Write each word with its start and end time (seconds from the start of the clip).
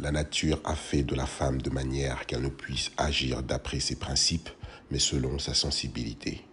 La 0.00 0.10
nature 0.10 0.60
a 0.64 0.74
fait 0.74 1.04
de 1.04 1.14
la 1.14 1.26
femme 1.26 1.62
de 1.62 1.70
manière 1.70 2.26
qu'elle 2.26 2.42
ne 2.42 2.48
puisse 2.48 2.90
agir 2.96 3.42
d'après 3.42 3.78
ses 3.78 3.94
principes, 3.94 4.50
mais 4.90 4.98
selon 4.98 5.38
sa 5.38 5.54
sensibilité. 5.54 6.44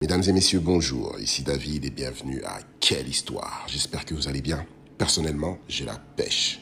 Mesdames 0.00 0.22
et 0.26 0.32
messieurs, 0.32 0.60
bonjour. 0.60 1.16
Ici 1.20 1.42
David 1.42 1.84
et 1.84 1.90
bienvenue 1.90 2.42
à 2.44 2.58
Quelle 2.80 3.06
Histoire. 3.06 3.64
J'espère 3.68 4.04
que 4.04 4.14
vous 4.14 4.26
allez 4.26 4.42
bien. 4.42 4.66
Personnellement, 4.98 5.58
j'ai 5.68 5.84
la 5.84 5.96
pêche 6.16 6.60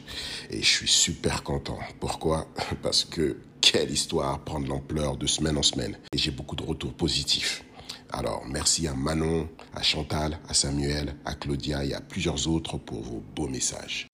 et 0.51 0.61
je 0.61 0.67
suis 0.67 0.87
super 0.87 1.41
content. 1.41 1.79
Pourquoi? 1.99 2.47
Parce 2.83 3.03
que 3.03 3.37
quelle 3.61 3.89
histoire 3.89 4.39
prend 4.43 4.59
de 4.59 4.69
l'ampleur 4.69 5.17
de 5.17 5.25
semaine 5.25 5.57
en 5.57 5.63
semaine 5.63 5.97
et 6.13 6.17
j'ai 6.17 6.31
beaucoup 6.31 6.55
de 6.55 6.63
retours 6.63 6.93
positifs. 6.93 7.63
Alors, 8.11 8.43
merci 8.47 8.87
à 8.87 8.93
Manon, 8.93 9.49
à 9.73 9.81
Chantal, 9.81 10.39
à 10.47 10.53
Samuel, 10.53 11.15
à 11.25 11.33
Claudia 11.33 11.83
et 11.83 11.93
à 11.93 11.99
plusieurs 11.99 12.47
autres 12.47 12.77
pour 12.77 13.01
vos 13.01 13.23
beaux 13.35 13.49
messages. 13.49 14.07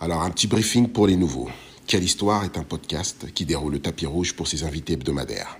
Alors, 0.00 0.22
un 0.22 0.30
petit 0.30 0.48
briefing 0.48 0.88
pour 0.88 1.06
les 1.06 1.16
nouveaux. 1.16 1.48
Quelle 1.86 2.04
histoire 2.04 2.44
est 2.44 2.58
un 2.58 2.64
podcast 2.64 3.32
qui 3.32 3.46
déroule 3.46 3.74
le 3.74 3.80
tapis 3.80 4.06
rouge 4.06 4.34
pour 4.34 4.48
ses 4.48 4.64
invités 4.64 4.94
hebdomadaires? 4.94 5.58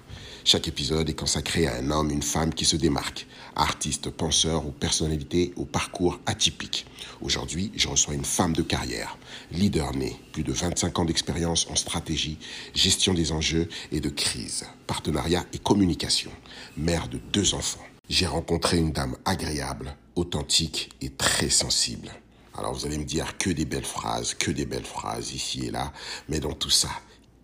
Chaque 0.52 0.66
épisode 0.66 1.09
est 1.09 1.14
consacré 1.14 1.68
à 1.68 1.77
un 1.77 1.92
homme, 1.92 2.10
une 2.10 2.24
femme 2.24 2.52
qui 2.52 2.64
se 2.64 2.74
démarque, 2.74 3.28
artiste, 3.54 4.10
penseur 4.10 4.66
ou 4.66 4.72
personnalité 4.72 5.52
au 5.54 5.64
parcours 5.64 6.18
atypique. 6.27 6.86
Aujourd'hui, 7.20 7.70
je 7.77 7.86
reçois 7.86 8.14
une 8.14 8.24
femme 8.24 8.52
de 8.52 8.62
carrière, 8.62 9.16
leader 9.52 9.94
né, 9.94 10.16
plus 10.32 10.42
de 10.42 10.52
25 10.52 10.98
ans 10.98 11.05
d'expérience 11.05 11.68
en 11.70 11.77
stratégie, 11.77 12.36
gestion 12.74 13.14
des 13.14 13.30
enjeux 13.30 13.69
et 13.92 14.00
de 14.00 14.08
crise, 14.08 14.66
partenariat 14.88 15.44
et 15.52 15.58
communication, 15.58 16.33
mère 16.77 17.06
de 17.06 17.19
deux 17.32 17.55
enfants. 17.55 17.86
J'ai 18.08 18.27
rencontré 18.27 18.78
une 18.78 18.91
dame 18.91 19.16
agréable, 19.25 19.94
authentique 20.16 20.91
et 21.00 21.10
très 21.10 21.48
sensible. 21.48 22.10
Alors 22.58 22.75
vous 22.75 22.86
allez 22.86 22.98
me 22.98 23.05
dire 23.05 23.38
que 23.38 23.50
des 23.50 23.66
belles 23.66 23.84
phrases, 23.84 24.34
que 24.34 24.50
des 24.50 24.66
belles 24.66 24.82
phrases 24.82 25.32
ici 25.32 25.66
et 25.66 25.70
là, 25.70 25.92
mais 26.28 26.41
dans 26.41 26.55
tout 26.55 26.70
ça, 26.70 26.91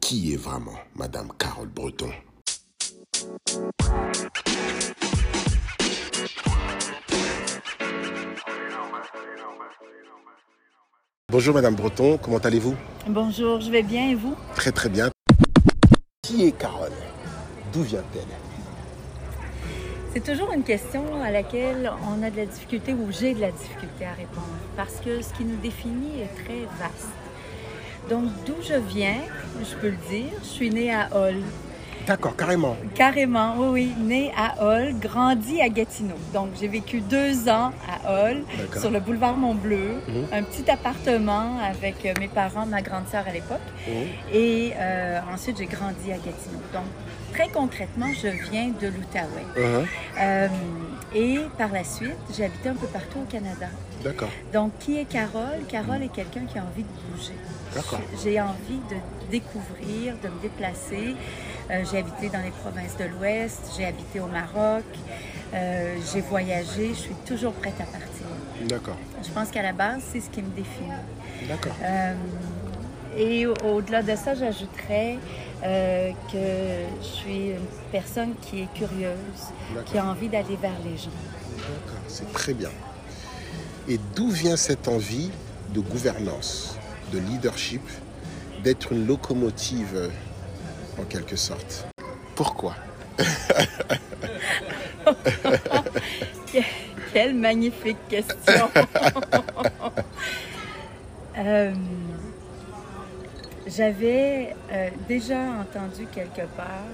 qui 0.00 0.33
est 0.33 0.36
vraiment 0.36 0.75
Madame 0.97 1.31
Carole 1.38 1.69
Breton? 1.69 2.11
Bonjour 11.28 11.55
Madame 11.55 11.75
Breton, 11.75 12.19
comment 12.19 12.39
allez-vous? 12.39 12.75
Bonjour, 13.06 13.61
je 13.61 13.70
vais 13.70 13.83
bien 13.83 14.11
et 14.11 14.14
vous? 14.14 14.37
Très 14.55 14.72
très 14.72 14.89
bien. 14.89 15.11
Qui 16.22 16.47
est 16.47 16.53
Carole? 16.53 16.92
D'où 17.72 17.83
vient-elle? 17.83 18.22
C'est 20.12 20.25
toujours 20.25 20.53
une 20.53 20.64
question 20.64 21.22
à 21.22 21.31
laquelle 21.31 21.91
on 22.09 22.22
a 22.22 22.31
de 22.31 22.37
la 22.37 22.47
difficulté 22.47 22.94
ou 22.94 23.12
j'ai 23.12 23.34
de 23.34 23.41
la 23.41 23.50
difficulté 23.50 24.06
à 24.06 24.12
répondre 24.12 24.47
parce 24.77 24.97
que 24.97 25.22
ce 25.22 25.33
qui 25.34 25.44
nous 25.44 25.56
définit 25.56 26.22
est 26.22 26.44
très 26.44 26.61
vaste. 26.78 27.09
Donc 28.09 28.25
d'où 28.47 28.55
je 28.62 28.75
viens, 28.75 29.20
je 29.62 29.75
peux 29.77 29.89
le 29.89 29.98
dire, 30.09 30.33
je 30.42 30.48
suis 30.48 30.70
née 30.70 30.94
à 30.94 31.09
Hall, 31.14 31.37
D'accord, 32.07 32.37
carrément. 32.37 32.77
Carrément, 32.95 33.55
oui, 33.59 33.69
oui. 33.73 33.95
Née 33.99 34.33
à 34.37 34.62
Hall, 34.65 34.95
grandi 35.01 35.61
à 35.61 35.69
Gatineau. 35.69 36.15
Donc, 36.33 36.51
j'ai 36.61 36.69
vécu 36.69 37.01
deux 37.01 37.49
ans 37.49 37.73
à 37.89 38.12
Hall, 38.31 38.45
D'accord. 38.57 38.81
sur 38.81 38.91
le 38.93 39.01
boulevard 39.01 39.37
Mont-Bleu, 39.37 39.97
Mhm. 40.07 40.27
un 40.33 40.43
petit 40.45 40.71
appartement 40.71 41.59
avec 41.59 42.07
euh, 42.07 42.15
mes 42.21 42.29
parents, 42.29 42.65
ma 42.67 42.81
grande 42.81 43.09
sœur 43.11 43.25
à 43.27 43.33
l'époque. 43.33 43.59
Mhm. 43.89 43.95
Et 44.33 44.73
euh, 44.77 45.21
ensuite, 45.34 45.59
j'ai 45.59 45.67
grandi 45.67 46.12
à 46.12 46.17
Gatineau. 46.17 46.61
Donc, 46.73 46.84
très 47.33 47.49
concrètement, 47.49 48.07
je 48.23 48.29
viens 48.51 48.69
de 48.69 48.87
l'Outaouais. 48.87 49.47
Uh-huh. 49.57 49.87
Euh, 50.21 50.49
et 51.15 51.41
par 51.59 51.72
la 51.72 51.83
suite, 51.83 52.16
j'ai 52.37 52.45
habité 52.45 52.69
un 52.69 52.75
peu 52.75 52.87
partout 52.87 53.19
au 53.19 53.31
Canada. 53.31 53.66
D'accord. 54.05 54.31
Donc, 54.53 54.72
qui 54.78 54.99
est 54.99 55.06
Carole? 55.06 55.65
Carole 55.69 56.03
est 56.05 56.12
quelqu'un 56.12 56.45
qui 56.50 56.56
a 56.59 56.62
envie 56.62 56.84
de 56.84 56.89
bouger. 57.11 57.34
D'accord. 57.75 58.00
J'ai 58.22 58.41
envie 58.41 58.81
de 58.91 58.97
découvrir, 59.31 60.15
de 60.22 60.28
me 60.28 60.41
déplacer. 60.41 61.16
Euh, 61.71 61.82
j'ai 61.91 61.99
habité 61.99 62.28
dans 62.28 62.43
les 62.43 62.50
provinces 62.50 62.97
de 62.97 63.04
l'Ouest, 63.04 63.72
j'ai 63.77 63.84
habité 63.87 64.21
au 64.21 64.27
Maroc, 64.27 64.84
euh, 65.54 65.97
j'ai 66.12 66.21
voyagé, 66.21 66.91
je 66.91 66.94
suis 67.00 67.15
toujours 67.27 67.53
prête 67.54 67.75
à 67.81 67.84
partir. 67.84 68.27
D'accord. 68.69 68.97
Je 69.22 69.31
pense 69.31 69.50
qu'à 69.50 69.62
la 69.62 69.72
base, 69.72 70.03
c'est 70.12 70.21
ce 70.21 70.31
qui 70.31 70.43
me 70.43 70.50
définit. 70.50 70.91
D'accord. 71.49 71.75
Euh, 71.82 72.15
et 73.16 73.47
au- 73.47 73.54
au-delà 73.65 74.03
de 74.03 74.15
ça, 74.15 74.34
j'ajouterais 74.34 75.19
euh, 75.65 76.10
que 76.32 77.03
je 77.03 77.06
suis 77.06 77.47
une 77.50 77.66
personne 77.91 78.34
qui 78.43 78.60
est 78.62 78.69
curieuse, 78.75 79.16
qui 79.87 79.98
a 79.98 80.04
envie 80.04 80.28
d'aller 80.28 80.56
vers 80.60 80.78
les 80.84 80.97
gens. 80.97 81.10
D'accord, 81.56 82.03
c'est 82.06 82.31
très 82.33 82.53
bien. 82.54 82.71
Et 83.88 83.98
d'où 84.15 84.31
vient 84.31 84.56
cette 84.56 84.87
envie 84.87 85.31
de 85.75 85.81
gouvernance, 85.81 86.77
de 87.12 87.19
leadership, 87.19 87.83
d'être 88.62 88.93
une 88.93 89.06
locomotive 89.06 90.10
en 90.99 91.05
quelque 91.05 91.37
sorte 91.37 91.87
Pourquoi? 92.34 92.75
Quelle 97.12 97.34
magnifique 97.34 97.99
question! 98.09 98.69
Euh, 101.39 101.71
J'avais 103.67 104.57
euh, 104.73 104.89
déjà 105.07 105.39
entendu 105.61 106.07
quelque 106.07 106.47
part, 106.57 106.87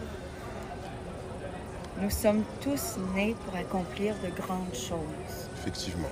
nous 2.00 2.10
sommes 2.10 2.42
tous 2.60 2.96
nés 3.14 3.36
pour 3.44 3.54
accomplir 3.54 4.14
de 4.24 4.30
grandes 4.42 4.74
choses. 4.74 5.48
Effectivement. 5.60 6.08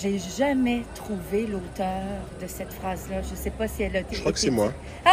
J'ai 0.00 0.18
jamais 0.18 0.82
trouvé 0.94 1.46
l'auteur 1.46 2.02
de 2.40 2.46
cette 2.46 2.72
phrase-là. 2.72 3.20
Je 3.22 3.32
ne 3.32 3.36
sais 3.36 3.50
pas 3.50 3.68
si 3.68 3.82
elle 3.82 3.96
a 3.96 4.00
été. 4.00 4.16
Je 4.16 4.20
crois 4.20 4.32
que 4.32 4.38
c'est 4.38 4.50
moi. 4.50 4.72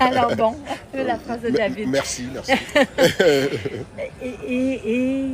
Alors 0.00 0.34
bon, 0.36 0.56
la 0.94 1.18
phrase 1.18 1.40
de 1.42 1.50
David. 1.50 1.88
Merci, 1.88 2.26
merci. 2.32 2.52
Et, 4.22 4.28
et- 4.48 4.80
et 5.24 5.30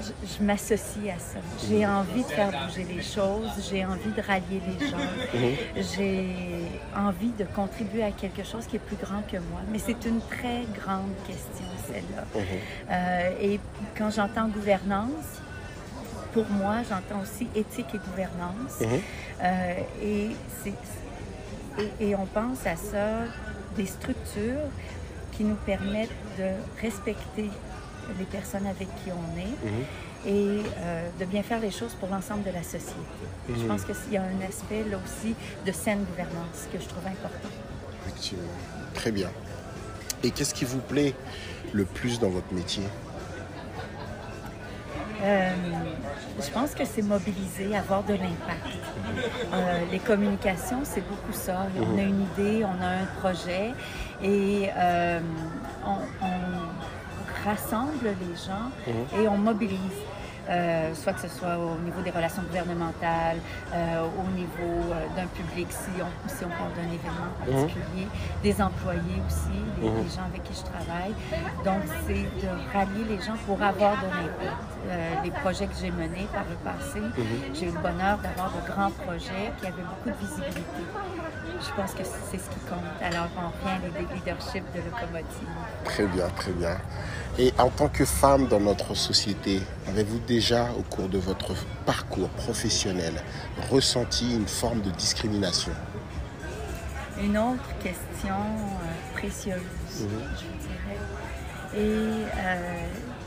je, 0.00 0.12
je 0.38 0.42
m'associe 0.44 1.08
à 1.14 1.18
ça. 1.18 1.38
J'ai 1.68 1.84
envie 1.86 2.22
de 2.22 2.28
faire 2.28 2.50
bouger 2.50 2.86
les 2.88 3.02
choses, 3.02 3.50
j'ai 3.70 3.84
envie 3.84 4.10
de 4.16 4.22
rallier 4.22 4.60
les 4.80 4.86
gens, 4.88 4.96
j'ai 5.94 6.26
envie 6.96 7.32
de 7.38 7.44
contribuer 7.54 8.04
à 8.04 8.10
quelque 8.12 8.44
chose 8.44 8.66
qui 8.66 8.76
est 8.76 8.80
plus 8.80 8.96
grand 8.96 9.22
que 9.30 9.36
moi. 9.38 9.60
Mais 9.72 9.78
c'est 9.78 10.04
une 10.06 10.20
très 10.20 10.62
grande 10.80 11.10
question, 11.26 11.66
celle-là. 11.86 12.24
Euh, 12.90 13.30
et 13.42 13.60
quand 13.96 14.10
j'entends 14.10 14.48
gouvernance, 14.48 15.42
pour 16.32 16.48
moi, 16.50 16.76
j'entends 16.88 17.22
aussi 17.22 17.46
éthique 17.54 17.86
et 17.94 17.98
gouvernance. 17.98 18.80
Mhm. 18.80 19.00
Euh, 19.42 19.74
et, 20.02 20.30
c'est- 20.62 21.82
et, 22.00 22.08
et 22.10 22.16
on 22.16 22.26
pense 22.26 22.66
à 22.66 22.76
ça, 22.76 23.24
des 23.76 23.86
structures 23.86 24.68
qui 25.32 25.44
nous 25.44 25.54
permettent 25.56 26.10
de 26.38 26.50
respecter 26.82 27.48
les 28.18 28.24
personnes 28.24 28.66
avec 28.66 28.88
qui 29.04 29.10
on 29.12 29.38
est 29.38 29.70
Mhm. 29.70 29.84
et 30.26 30.62
euh, 30.78 31.08
de 31.20 31.24
bien 31.26 31.42
faire 31.42 31.60
les 31.60 31.70
choses 31.70 31.94
pour 32.00 32.08
l'ensemble 32.08 32.42
de 32.42 32.50
la 32.50 32.62
société. 32.62 32.94
Je 33.48 33.64
pense 33.66 33.82
qu'il 33.84 34.12
y 34.12 34.16
a 34.16 34.22
un 34.22 34.48
aspect 34.48 34.82
là 34.90 34.96
aussi 35.04 35.34
de 35.64 35.72
saine 35.72 36.04
gouvernance 36.04 36.66
que 36.72 36.78
je 36.80 36.86
trouve 36.88 37.06
important. 37.06 37.48
Effectivement. 38.06 38.42
Très 38.94 39.12
bien. 39.12 39.28
Et 40.24 40.30
qu'est-ce 40.32 40.54
qui 40.54 40.64
vous 40.64 40.80
plaît 40.80 41.14
le 41.72 41.84
plus 41.84 42.18
dans 42.18 42.30
votre 42.30 42.52
métier? 42.52 42.82
Euh, 45.20 45.50
je 46.40 46.50
pense 46.50 46.74
que 46.74 46.84
c'est 46.84 47.02
mobiliser, 47.02 47.76
avoir 47.76 48.04
de 48.04 48.12
l'impact. 48.12 48.78
Euh, 49.52 49.80
les 49.90 49.98
communications, 49.98 50.80
c'est 50.84 51.00
beaucoup 51.00 51.32
ça. 51.32 51.66
On 51.80 51.98
a 51.98 52.02
une 52.02 52.22
idée, 52.22 52.64
on 52.64 52.82
a 52.82 52.88
un 53.02 53.06
projet 53.20 53.72
et 54.22 54.68
euh, 54.76 55.20
on, 55.84 56.24
on 56.24 57.48
rassemble 57.48 58.04
les 58.04 58.36
gens 58.36 59.20
et 59.20 59.26
on 59.28 59.38
mobilise. 59.38 59.78
Euh, 60.48 60.94
soit 60.94 61.12
que 61.12 61.20
ce 61.20 61.28
soit 61.28 61.58
au 61.58 61.78
niveau 61.84 62.00
des 62.00 62.10
relations 62.10 62.42
gouvernementales, 62.42 63.36
euh, 63.74 64.06
au 64.18 64.30
niveau 64.30 64.92
euh, 64.92 65.06
d'un 65.14 65.26
public, 65.26 65.66
si 65.70 65.90
on, 66.00 66.28
si 66.28 66.42
on 66.44 66.48
parle 66.48 66.72
d'un 66.74 66.88
événement 66.88 67.32
particulier, 67.38 68.06
des 68.42 68.62
employés 68.62 69.20
aussi, 69.28 69.60
les, 69.82 69.88
les 69.88 70.08
gens 70.08 70.24
avec 70.26 70.42
qui 70.44 70.54
je 70.54 70.64
travaille. 70.64 71.12
Donc, 71.64 71.82
c'est 72.06 72.24
de 72.44 72.48
rallier 72.72 73.04
les 73.10 73.20
gens 73.20 73.36
pour 73.46 73.62
avoir 73.62 73.96
de 74.00 74.06
l'impact. 74.06 74.62
Euh, 74.88 75.14
les 75.22 75.30
projets 75.32 75.66
que 75.66 75.74
j'ai 75.78 75.90
menés 75.90 76.26
par 76.32 76.44
le 76.48 76.56
passé, 76.64 77.00
j'ai 77.52 77.66
eu 77.66 77.72
le 77.72 77.80
bonheur 77.80 78.16
d'avoir 78.18 78.50
de 78.52 78.72
grands 78.72 78.90
projets 79.04 79.52
qui 79.60 79.66
avaient 79.66 79.82
beaucoup 79.82 80.08
de 80.08 80.26
visibilité. 80.26 80.62
Je 81.60 81.72
pense 81.74 81.92
que 81.92 82.04
c'est 82.04 82.38
ce 82.38 82.48
qui 82.48 82.60
compte. 82.70 82.78
Alors, 83.02 83.26
on 83.36 83.48
revient 83.48 83.76
à 83.76 83.86
l'idée 83.86 84.06
de 84.08 84.14
leadership 84.14 84.64
de 84.72 84.78
locomotive. 84.78 85.48
Très 85.84 86.06
bien, 86.06 86.28
très 86.36 86.52
bien. 86.52 86.76
Et 87.38 87.52
en 87.58 87.68
tant 87.70 87.88
que 87.88 88.04
femme 88.04 88.48
dans 88.48 88.58
notre 88.58 88.94
société, 88.94 89.60
avez-vous 89.86 90.18
déjà, 90.20 90.70
au 90.76 90.82
cours 90.82 91.08
de 91.08 91.18
votre 91.18 91.54
parcours 91.86 92.28
professionnel, 92.30 93.14
ressenti 93.70 94.34
une 94.34 94.48
forme 94.48 94.80
de 94.80 94.90
discrimination? 94.90 95.70
Une 97.22 97.38
autre 97.38 97.68
question 97.80 98.34
euh, 98.34 99.16
précieuse, 99.18 99.60
Mhm. 100.00 100.08
je 100.36 100.66
dirais. 100.66 100.98
Et 101.76 102.24
euh, 102.36 102.86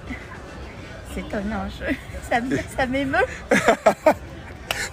c'est 1.13 1.33
un 1.33 1.65
enjeu. 1.65 1.95
Ça 2.29 2.39
ça 2.77 2.85
m'émeut. 2.87 3.25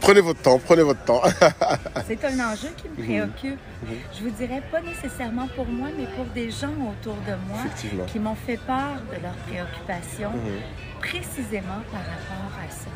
Prenez 0.00 0.20
votre 0.20 0.40
temps, 0.40 0.58
prenez 0.58 0.82
votre 0.82 1.04
temps. 1.04 1.22
C'est 2.06 2.24
un 2.24 2.52
enjeu 2.52 2.68
qui 2.76 2.88
me 2.88 2.94
préoccupe. 3.04 3.58
Je 4.16 4.22
vous 4.22 4.30
dirais 4.30 4.62
pas 4.70 4.80
nécessairement 4.80 5.48
pour 5.48 5.66
moi, 5.66 5.88
mais 5.96 6.06
pour 6.16 6.24
des 6.26 6.50
gens 6.50 6.72
autour 6.90 7.16
de 7.26 7.34
moi 7.48 7.60
qui 8.06 8.18
m'ont 8.18 8.34
fait 8.34 8.56
part 8.58 8.96
de 9.12 9.22
leurs 9.22 9.36
préoccupations 9.46 10.30
Mhm. 10.30 10.60
précisément 11.00 11.80
par 11.92 12.00
rapport 12.00 12.52
à 12.66 12.70
ça. 12.70 12.90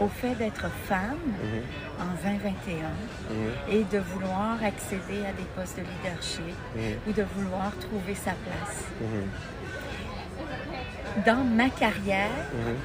Au 0.00 0.08
fait 0.08 0.34
d'être 0.34 0.66
femme 0.86 1.16
Mhm. 1.26 1.62
en 2.00 2.14
2021 2.22 2.90
Mhm. 3.30 3.52
et 3.70 3.84
de 3.84 3.98
vouloir 3.98 4.58
accéder 4.62 5.20
à 5.26 5.32
des 5.32 5.46
postes 5.56 5.78
de 5.78 5.82
leadership 5.82 6.54
Mhm. 6.76 6.96
ou 7.08 7.12
de 7.12 7.24
vouloir 7.34 7.70
trouver 7.80 8.14
sa 8.14 8.32
place. 8.32 8.84
Mhm. 9.00 9.24
Dans 11.24 11.44
ma 11.44 11.70
carrière, 11.70 12.28
Mhm. 12.52 12.76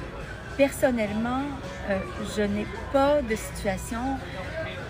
Personnellement, 0.56 1.42
euh, 1.88 1.98
je 2.36 2.42
n'ai 2.42 2.66
pas 2.92 3.22
de 3.22 3.34
situation 3.36 4.16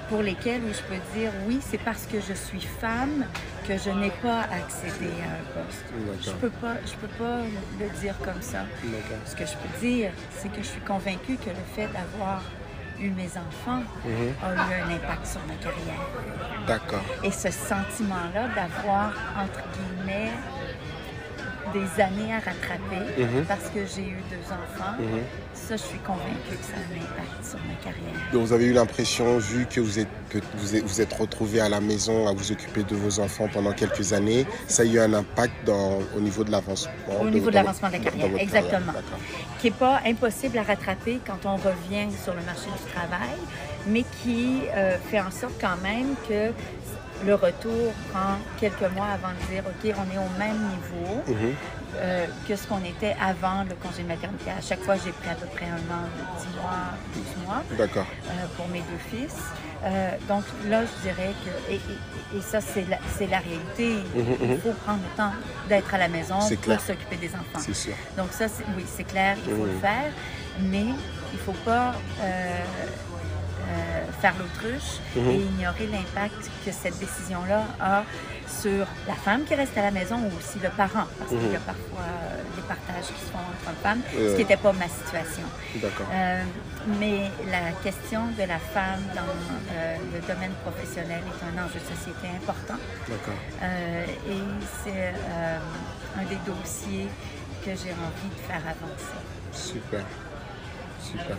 pour 0.08 0.22
lesquelles 0.22 0.62
où 0.64 0.72
je 0.72 0.82
peux 0.82 1.00
dire 1.18 1.30
oui, 1.46 1.60
c'est 1.62 1.78
parce 1.78 2.06
que 2.06 2.18
je 2.20 2.32
suis 2.34 2.60
femme 2.60 3.24
que 3.66 3.76
je 3.78 3.90
n'ai 3.90 4.10
pas 4.10 4.40
accédé 4.40 5.06
à 5.22 5.60
un 5.60 5.62
poste. 5.62 5.84
Je 6.24 6.30
peux 6.32 6.50
pas, 6.50 6.74
je 6.84 6.94
peux 6.94 7.14
pas 7.24 7.38
le 7.78 8.00
dire 8.00 8.14
comme 8.24 8.42
ça. 8.42 8.64
Ce 9.26 9.36
que 9.36 9.44
je 9.46 9.52
peux 9.52 9.78
dire, 9.86 10.10
c'est 10.36 10.48
que 10.50 10.58
je 10.62 10.66
suis 10.66 10.80
convaincue 10.80 11.36
que 11.36 11.50
le 11.50 11.64
fait 11.76 11.86
d'avoir 11.92 12.42
eu 12.98 13.10
mes 13.10 13.30
enfants 13.38 13.82
Mhm. 14.04 14.34
a 14.42 14.52
eu 14.54 14.82
un 14.82 14.94
impact 14.96 15.26
sur 15.26 15.40
ma 15.46 15.54
carrière. 15.54 16.04
D'accord. 16.66 17.04
Et 17.22 17.30
ce 17.30 17.50
sentiment-là 17.50 18.48
d'avoir, 18.54 19.12
entre 19.38 19.62
guillemets, 19.72 20.32
des 21.72 22.02
années 22.02 22.32
à 22.32 22.38
rattraper 22.38 23.20
Mhm. 23.22 23.44
parce 23.46 23.64
que 23.74 23.80
j'ai 23.94 24.02
eu 24.08 24.16
deux 24.30 24.44
enfants, 24.52 24.94
Mhm. 24.98 25.20
ça, 25.54 25.76
je 25.76 25.82
suis 25.82 25.98
convaincue 25.98 26.56
que 26.60 26.64
ça 26.64 26.74
a 26.76 26.94
un 26.94 27.02
impact 27.02 27.44
sur 27.44 27.58
ma 27.58 27.74
carrière. 27.82 28.32
Donc 28.32 28.42
vous 28.46 28.52
avez 28.52 28.66
eu 28.66 28.72
l'impression, 28.72 29.38
vu 29.38 29.66
que 29.66 29.80
vous 29.80 29.98
êtes, 29.98 30.08
que 30.30 30.38
vous 30.54 30.76
êtes, 30.76 30.84
vous 30.84 31.00
êtes 31.00 31.12
retrouvé 31.12 31.60
à 31.60 31.68
la 31.68 31.80
maison 31.80 32.28
à 32.28 32.32
vous 32.32 32.52
occuper 32.52 32.82
de 32.82 32.94
vos 32.96 33.20
enfants 33.20 33.48
pendant 33.52 33.72
quelques 33.72 34.12
années, 34.12 34.46
ça 34.68 34.82
a 34.82 34.86
eu 34.86 34.98
un 35.00 35.12
impact 35.14 35.52
dans, 35.66 35.98
au 36.16 36.20
niveau 36.20 36.44
de 36.44 36.50
l'avancement 36.50 36.92
Au 37.20 37.24
de- 37.24 37.30
niveau 37.30 37.50
de 37.50 37.54
l'avancement 37.54 37.88
de 37.88 37.94
la 37.94 37.98
carrière, 38.00 38.30
exactement. 38.38 38.92
Qui 39.60 39.66
n'est 39.68 39.76
pas 39.76 40.00
impossible 40.06 40.58
à 40.58 40.62
rattraper 40.62 41.20
quand 41.26 41.44
on 41.44 41.56
revient 41.56 42.08
sur 42.24 42.34
le 42.34 42.42
marché 42.42 42.66
du 42.66 42.92
travail, 42.92 43.36
mais 43.86 44.04
qui 44.22 44.62
euh, 44.74 44.96
fait 45.10 45.20
en 45.20 45.30
sorte 45.30 45.54
quand 45.60 45.76
même 45.82 46.14
que 46.28 46.52
le 47.24 47.34
retour 47.34 47.92
prend 48.12 48.36
quelques 48.58 48.90
mois 48.94 49.06
avant 49.14 49.28
de 49.40 49.52
dire, 49.52 49.62
OK, 49.66 49.94
on 49.96 50.14
est 50.14 50.18
au 50.18 50.38
même 50.38 50.58
niveau. 50.58 51.22
Mhm. 51.26 51.54
euh, 51.96 52.26
que 52.48 52.54
ce 52.54 52.68
qu'on 52.68 52.82
était 52.84 53.16
avant 53.20 53.64
le 53.68 53.74
congé 53.74 54.04
de 54.04 54.08
maternité. 54.08 54.50
À 54.56 54.60
chaque 54.62 54.80
fois, 54.80 54.94
j'ai 54.94 55.10
pris 55.10 55.28
à 55.28 55.34
peu 55.34 55.46
près 55.46 55.66
un 55.66 55.92
an 55.92 56.06
10 56.38 56.46
mois, 56.54 56.94
12 57.14 57.44
mois 57.44 57.62
D'accord. 57.76 58.06
euh, 58.26 58.46
pour 58.56 58.68
mes 58.68 58.78
deux 58.78 59.02
fils. 59.10 59.34
Euh, 59.84 60.10
donc 60.28 60.44
là, 60.68 60.82
je 60.84 61.02
dirais 61.02 61.32
que, 61.44 61.72
et, 61.72 61.76
et- 61.76 62.38
et 62.38 62.40
ça, 62.40 62.60
c'est 62.60 62.86
la, 63.28 63.38
réalité. 63.38 64.04
Mhm, 64.14 64.36
Il 64.40 64.48
mhm. 64.50 64.60
faut 64.60 64.72
prendre 64.84 65.00
le 65.02 65.16
temps 65.16 65.32
d'être 65.68 65.92
à 65.92 65.98
la 65.98 66.06
maison 66.06 66.38
pour 66.38 66.80
s'occuper 66.80 67.16
des 67.16 67.30
enfants. 67.34 67.58
C'est 67.58 67.74
sûr. 67.74 67.94
Donc 68.16 68.28
ça, 68.30 68.46
oui, 68.76 68.84
c'est 68.86 69.02
clair, 69.04 69.36
il 69.44 69.52
faut 69.56 69.66
le 69.66 69.72
faire, 69.80 70.12
mais 70.60 70.84
il 71.32 71.38
ne 71.38 71.38
faut 71.44 71.58
pas 71.64 71.94
faire 74.20 74.34
l'autruche 74.38 74.98
Mhm. 75.16 75.30
et 75.30 75.36
ignorer 75.36 75.86
l'impact 75.86 76.50
que 76.64 76.72
cette 76.72 76.98
décision-là 76.98 77.64
a 77.80 78.04
sur 78.48 78.84
la 79.06 79.14
femme 79.14 79.44
qui 79.44 79.54
reste 79.54 79.76
à 79.78 79.82
la 79.82 79.90
maison 79.90 80.16
ou 80.18 80.26
aussi 80.38 80.58
le 80.62 80.68
parent, 80.70 81.06
parce 81.18 81.30
qu'il 81.30 81.52
y 81.52 81.56
a 81.56 81.60
parfois 81.60 82.04
euh, 82.08 82.42
des 82.56 82.62
partages 82.62 83.06
qui 83.06 83.20
se 83.26 83.30
font 83.32 83.38
entre 83.38 83.78
femmes, 83.82 84.02
ce 84.12 84.18
Euh. 84.18 84.32
qui 84.36 84.42
n'était 84.42 84.56
pas 84.56 84.72
ma 84.72 84.88
situation. 84.88 85.46
D'accord. 85.76 86.06
Euh, 86.12 86.42
mais 86.98 87.30
la 87.50 87.70
question 87.82 88.22
de 88.38 88.44
la 88.54 88.58
femme 88.58 89.02
dans 89.14 89.32
euh, 89.72 89.96
le 90.14 90.20
domaine 90.32 90.52
professionnel 90.64 91.22
est 91.30 91.40
un 91.48 91.64
enjeu 91.64 91.78
de 91.78 91.96
société 91.96 92.26
important. 92.40 92.78
D'accord. 93.08 93.40
Euh, 93.62 94.04
et 94.28 94.42
c'est 94.84 95.14
euh, 95.14 95.58
un 96.18 96.24
des 96.24 96.40
dossiers 96.44 97.08
que 97.64 97.70
j'ai 97.70 97.92
envie 98.06 98.30
de 98.36 98.40
faire 98.48 98.62
avancer. 98.74 99.20
Super. 99.52 100.04
Super. 101.02 101.36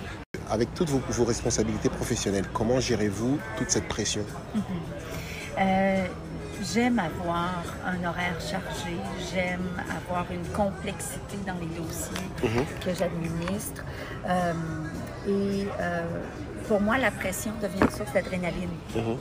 Avec 0.52 0.74
toutes 0.74 0.90
vos, 0.90 1.02
vos 1.10 1.24
responsabilités 1.24 1.88
professionnelles, 1.90 2.46
comment 2.54 2.80
gérez-vous 2.80 3.40
toute 3.58 3.70
cette 3.72 3.88
pression? 3.88 4.22
Euh, 5.58 6.06
j'aime 6.74 7.00
avoir 7.00 7.64
un 7.86 8.04
horaire 8.08 8.36
chargé, 8.40 8.98
j'aime 9.34 9.70
avoir 9.90 10.26
une 10.30 10.46
complexité 10.52 11.38
dans 11.48 11.54
les 11.54 11.68
dossiers 11.68 12.28
Mhm. 12.44 12.66
que 12.84 12.94
j'administre. 12.94 13.84
Euh, 14.28 14.54
et 15.28 15.68
euh, 15.80 16.02
pour 16.68 16.82
moi, 16.82 16.98
la 16.98 17.12
pression 17.12 17.52
devient 17.62 17.82
une 17.82 17.98
source 17.98 18.12
d'adrénaline. 18.14 18.70
Mhm. 18.96 19.18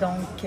Donc, 0.00 0.44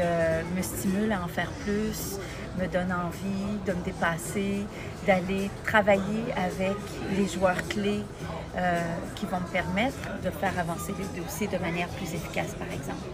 me 0.55 0.61
stimule 0.61 1.11
à 1.11 1.21
en 1.23 1.27
faire 1.27 1.49
plus, 1.65 2.17
me 2.57 2.67
donne 2.67 2.93
envie 2.93 3.57
de 3.65 3.73
me 3.73 3.83
dépasser, 3.83 4.65
d'aller 5.05 5.49
travailler 5.65 6.23
avec 6.37 6.77
les 7.17 7.27
joueurs 7.27 7.61
clés 7.67 8.03
euh, 8.57 8.81
qui 9.15 9.25
vont 9.25 9.39
me 9.39 9.47
permettre 9.47 9.97
de 10.23 10.29
faire 10.29 10.53
avancer 10.59 10.93
les 10.99 11.21
dossiers 11.21 11.47
de 11.47 11.57
manière 11.57 11.87
plus 11.89 12.13
efficace, 12.13 12.53
par 12.57 12.67
exemple. 12.71 13.05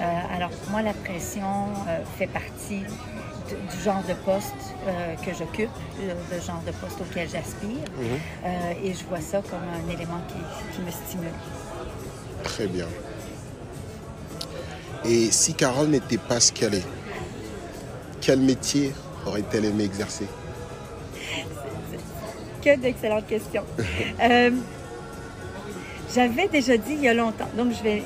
Euh, 0.00 0.36
alors, 0.36 0.50
moi, 0.70 0.82
la 0.82 0.94
pression 0.94 1.66
euh, 1.88 1.98
fait 2.18 2.26
partie 2.26 2.80
de- 2.80 3.76
du 3.76 3.82
genre 3.84 4.02
de 4.08 4.14
poste 4.14 4.54
euh, 4.86 5.14
que 5.24 5.32
j'occupe, 5.36 5.70
le, 6.00 6.14
le 6.34 6.40
genre 6.42 6.62
de 6.66 6.72
poste 6.72 7.00
auquel 7.00 7.28
j'aspire, 7.28 7.84
Euh, 8.44 8.72
et 8.82 8.94
je 8.94 9.04
vois 9.04 9.20
ça 9.20 9.40
comme 9.42 9.60
un 9.62 9.92
élément 9.92 10.20
qui, 10.28 10.74
qui 10.74 10.80
me 10.82 10.90
stimule. 10.90 11.28
Très 12.42 12.66
bien. 12.66 12.86
Et 15.04 15.30
si 15.30 15.54
Carole 15.54 15.88
n'était 15.88 16.18
pas 16.18 16.40
ce 16.40 16.52
qu'elle 16.52 16.74
est, 16.74 16.86
quel 18.20 18.40
métier 18.40 18.92
aurait-elle 19.26 19.64
aimé 19.66 19.84
exercer? 19.84 20.26
Que 22.62 22.76
d'excellentes 22.76 23.26
questions. 23.26 23.64
Euh, 24.22 24.50
J'avais 26.14 26.46
déjà 26.48 26.76
dit 26.76 26.92
il 26.92 27.02
y 27.02 27.08
a 27.08 27.14
longtemps, 27.14 27.48
donc 27.56 27.72
je 27.76 27.82
vais. 27.82 28.02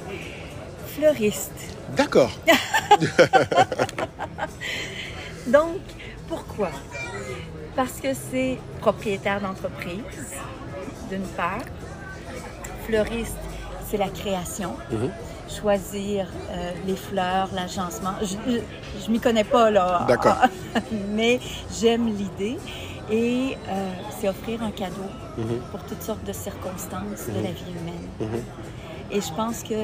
Fleuriste. 0.94 1.52
D'accord. 1.96 2.30
Donc, 5.46 5.78
pourquoi? 6.28 6.70
Parce 7.74 8.00
que 8.00 8.08
c'est 8.14 8.58
propriétaire 8.80 9.40
d'entreprise, 9.40 10.00
d'une 11.10 11.26
part. 11.36 11.60
Fleuriste, 12.86 13.36
c'est 13.88 13.98
la 13.98 14.08
création. 14.08 14.74
Mhm. 14.90 15.10
Choisir 15.60 16.26
euh, 16.50 16.72
les 16.86 16.96
fleurs, 16.96 17.50
l'agencement. 17.54 18.14
Je, 18.22 18.36
je 19.04 19.10
m'y 19.10 19.20
connais 19.20 19.44
pas, 19.44 19.70
là. 19.70 20.04
D'accord. 20.08 20.38
Mais 21.10 21.38
j'aime 21.78 22.06
l'idée. 22.16 22.56
Et 23.10 23.56
euh, 23.68 23.90
c'est 24.18 24.28
offrir 24.28 24.62
un 24.62 24.70
cadeau 24.70 25.08
Mhm. 25.38 25.60
pour 25.70 25.80
toutes 25.84 26.02
sortes 26.02 26.24
de 26.24 26.32
circonstances 26.32 27.26
de 27.28 27.34
la 27.42 27.50
vie 27.52 27.70
humaine. 27.70 28.08
Mhm. 28.20 28.42
Et 29.10 29.20
je 29.20 29.32
pense 29.34 29.62
que 29.62 29.74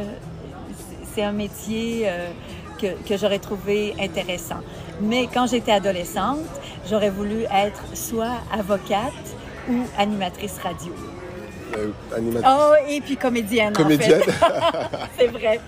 c'est 1.14 1.22
un 1.22 1.32
métier 1.32 2.04
euh, 2.06 2.28
que, 2.80 2.86
que 3.08 3.16
j'aurais 3.16 3.38
trouvé 3.38 3.94
intéressant. 4.00 4.60
Mais 5.00 5.28
quand 5.32 5.46
j'étais 5.46 5.72
adolescente, 5.72 6.38
j'aurais 6.88 7.10
voulu 7.10 7.42
être 7.52 7.82
soit 7.94 8.38
avocate 8.52 9.12
ou 9.70 9.82
animatrice 9.98 10.58
radio. 10.62 10.92
Euh, 11.76 11.90
animatrice. 12.16 12.52
Oh, 12.52 12.72
et 12.88 13.00
puis 13.00 13.16
comédienne, 13.16 13.72
Comédienne. 13.72 14.20
en 14.20 14.24
fait. 14.24 14.88
c'est 15.18 15.26
vrai. 15.28 15.60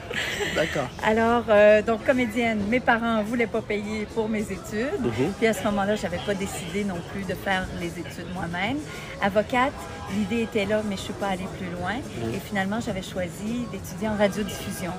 D'accord. 0.55 0.89
Alors, 1.03 1.45
euh, 1.49 1.83
donc 1.83 2.05
comédienne, 2.05 2.61
mes 2.69 2.81
parents 2.81 3.19
ne 3.19 3.23
voulaient 3.25 3.47
pas 3.47 3.63
payer 3.63 4.07
pour 4.15 4.29
mes 4.29 4.43
études. 4.43 5.01
Mhm. 5.01 5.33
Puis 5.39 5.47
à 5.47 5.53
ce 5.53 5.65
moment-là, 5.65 5.97
je 5.97 6.03
n'avais 6.03 6.21
pas 6.25 6.35
décidé 6.35 6.85
non 6.85 6.99
plus 7.13 7.23
de 7.25 7.35
faire 7.35 7.67
les 7.81 7.89
études 7.99 8.33
moi-même. 8.35 8.79
Avocate, 9.23 9.73
l'idée 10.13 10.43
était 10.43 10.65
là, 10.67 10.83
mais 10.85 10.97
je 10.97 11.01
ne 11.03 11.05
suis 11.07 11.13
pas 11.15 11.29
allée 11.29 11.47
plus 11.59 11.71
loin. 11.71 11.95
Mhm. 11.95 12.35
Et 12.35 12.41
finalement, 12.41 12.81
j'avais 12.81 13.03
choisi 13.03 13.67
d'étudier 13.73 14.09
en 14.09 14.17
radiodiffusion 14.17 14.93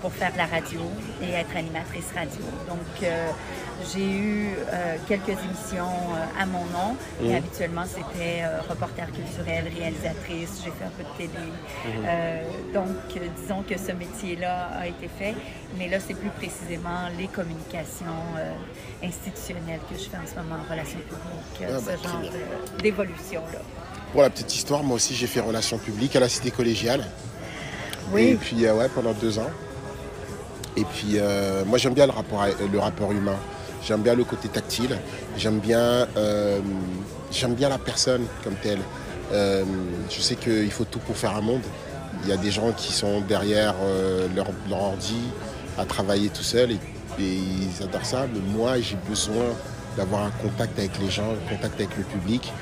pour 0.00 0.12
faire 0.12 0.32
de 0.32 0.38
la 0.38 0.46
radio 0.46 0.80
et 1.22 1.30
être 1.32 1.56
animatrice 1.56 2.06
radio. 2.14 2.44
Donc, 2.68 3.02
euh, 3.02 3.28
j'ai 3.92 4.04
eu 4.10 4.50
euh, 4.72 4.96
quelques 5.08 5.28
émissions 5.30 5.86
euh, 6.14 6.42
à 6.42 6.46
mon 6.46 6.64
nom 6.66 6.96
et 7.22 7.28
Mhm. 7.28 7.34
habituellement, 7.36 7.84
c'était 7.86 8.44
reporter 8.68 9.06
culturel, 9.12 9.64
réalisatrice, 9.76 10.60
j'ai 10.64 10.70
fait 10.70 10.84
un 10.84 10.90
peu 10.90 11.04
de 11.04 11.16
télé. 11.16 11.46
Euh, 12.06 12.42
donc, 12.74 12.96
disons 13.40 13.62
que 13.62 13.78
ce 13.78 13.92
métier-là 13.92 14.70
a 14.78 14.86
été 14.86 15.08
fait, 15.08 15.34
mais 15.78 15.88
là, 15.88 15.98
c'est 16.00 16.14
plus 16.14 16.30
précisément 16.30 17.08
les 17.18 17.28
communications 17.28 18.04
institutionnelles 19.02 19.80
que 19.90 19.96
je 19.96 20.08
fais 20.08 20.16
en 20.16 20.26
ce 20.26 20.34
moment 20.34 20.56
en 20.66 20.70
relations 20.70 20.98
publiques, 21.00 21.62
Ah, 21.62 21.78
ce 21.78 21.84
très 21.84 22.08
genre 22.08 22.22
d'évolution-là. 22.82 23.60
Pour 24.12 24.22
la 24.22 24.30
petite 24.30 24.54
histoire, 24.54 24.82
moi 24.82 24.96
aussi 24.96 25.14
j'ai 25.14 25.26
fait 25.26 25.40
relations 25.40 25.78
publiques 25.78 26.16
à 26.16 26.20
la 26.20 26.28
cité 26.28 26.50
collégiale. 26.50 27.04
Et 28.32 28.34
puis 28.34 28.66
euh, 28.66 28.74
ouais, 28.74 28.88
pendant 28.88 29.12
deux 29.12 29.38
ans. 29.38 29.50
Et 30.76 30.84
puis 30.84 31.14
euh, 31.16 31.64
moi 31.64 31.78
j'aime 31.78 31.94
bien 31.94 32.06
le 32.06 32.12
rapport, 32.12 32.42
à- 32.42 32.48
le 32.72 32.78
rapport 32.78 33.12
humain. 33.12 33.36
J'aime 33.86 34.02
bien 34.02 34.14
le 34.14 34.24
côté 34.24 34.48
tactile. 34.48 34.98
J'aime 35.38 35.58
bien, 35.60 36.06
euh, 36.16 36.58
j'aime 37.30 37.54
bien 37.54 37.68
la 37.68 37.78
personne 37.78 38.24
comme 38.42 38.54
telle. 38.56 38.80
Euh, 39.32 39.64
je 40.10 40.20
sais 40.20 40.34
qu'il 40.34 40.70
faut 40.72 40.84
tout 40.84 40.98
pour 40.98 41.16
faire 41.16 41.36
un 41.36 41.40
monde. 41.40 41.62
Il 42.24 42.28
y 42.28 42.32
a 42.32 42.36
des 42.36 42.50
gens 42.50 42.72
qui 42.72 42.92
sont 42.92 43.20
derrière 43.20 43.74
euh, 43.82 44.26
leur, 44.34 44.48
leur 44.68 44.80
ordi 44.82 45.16
à 45.78 45.84
travailler 45.84 46.28
tout 46.30 46.42
seul 46.42 46.72
et, 46.72 46.78
et 47.20 47.22
ils 47.78 47.82
adorent 47.82 48.04
ça. 48.04 48.26
Mais 48.32 48.40
moi 48.40 48.80
j'ai 48.80 48.96
besoin 49.08 49.46
d'avoir 49.96 50.24
un 50.24 50.30
contact 50.42 50.78
avec 50.78 50.98
les 51.00 51.10
gens, 51.10 51.30
un 51.30 51.54
contact 51.54 51.74
avec 51.76 51.96
le 51.96 52.02
public. 52.04 52.52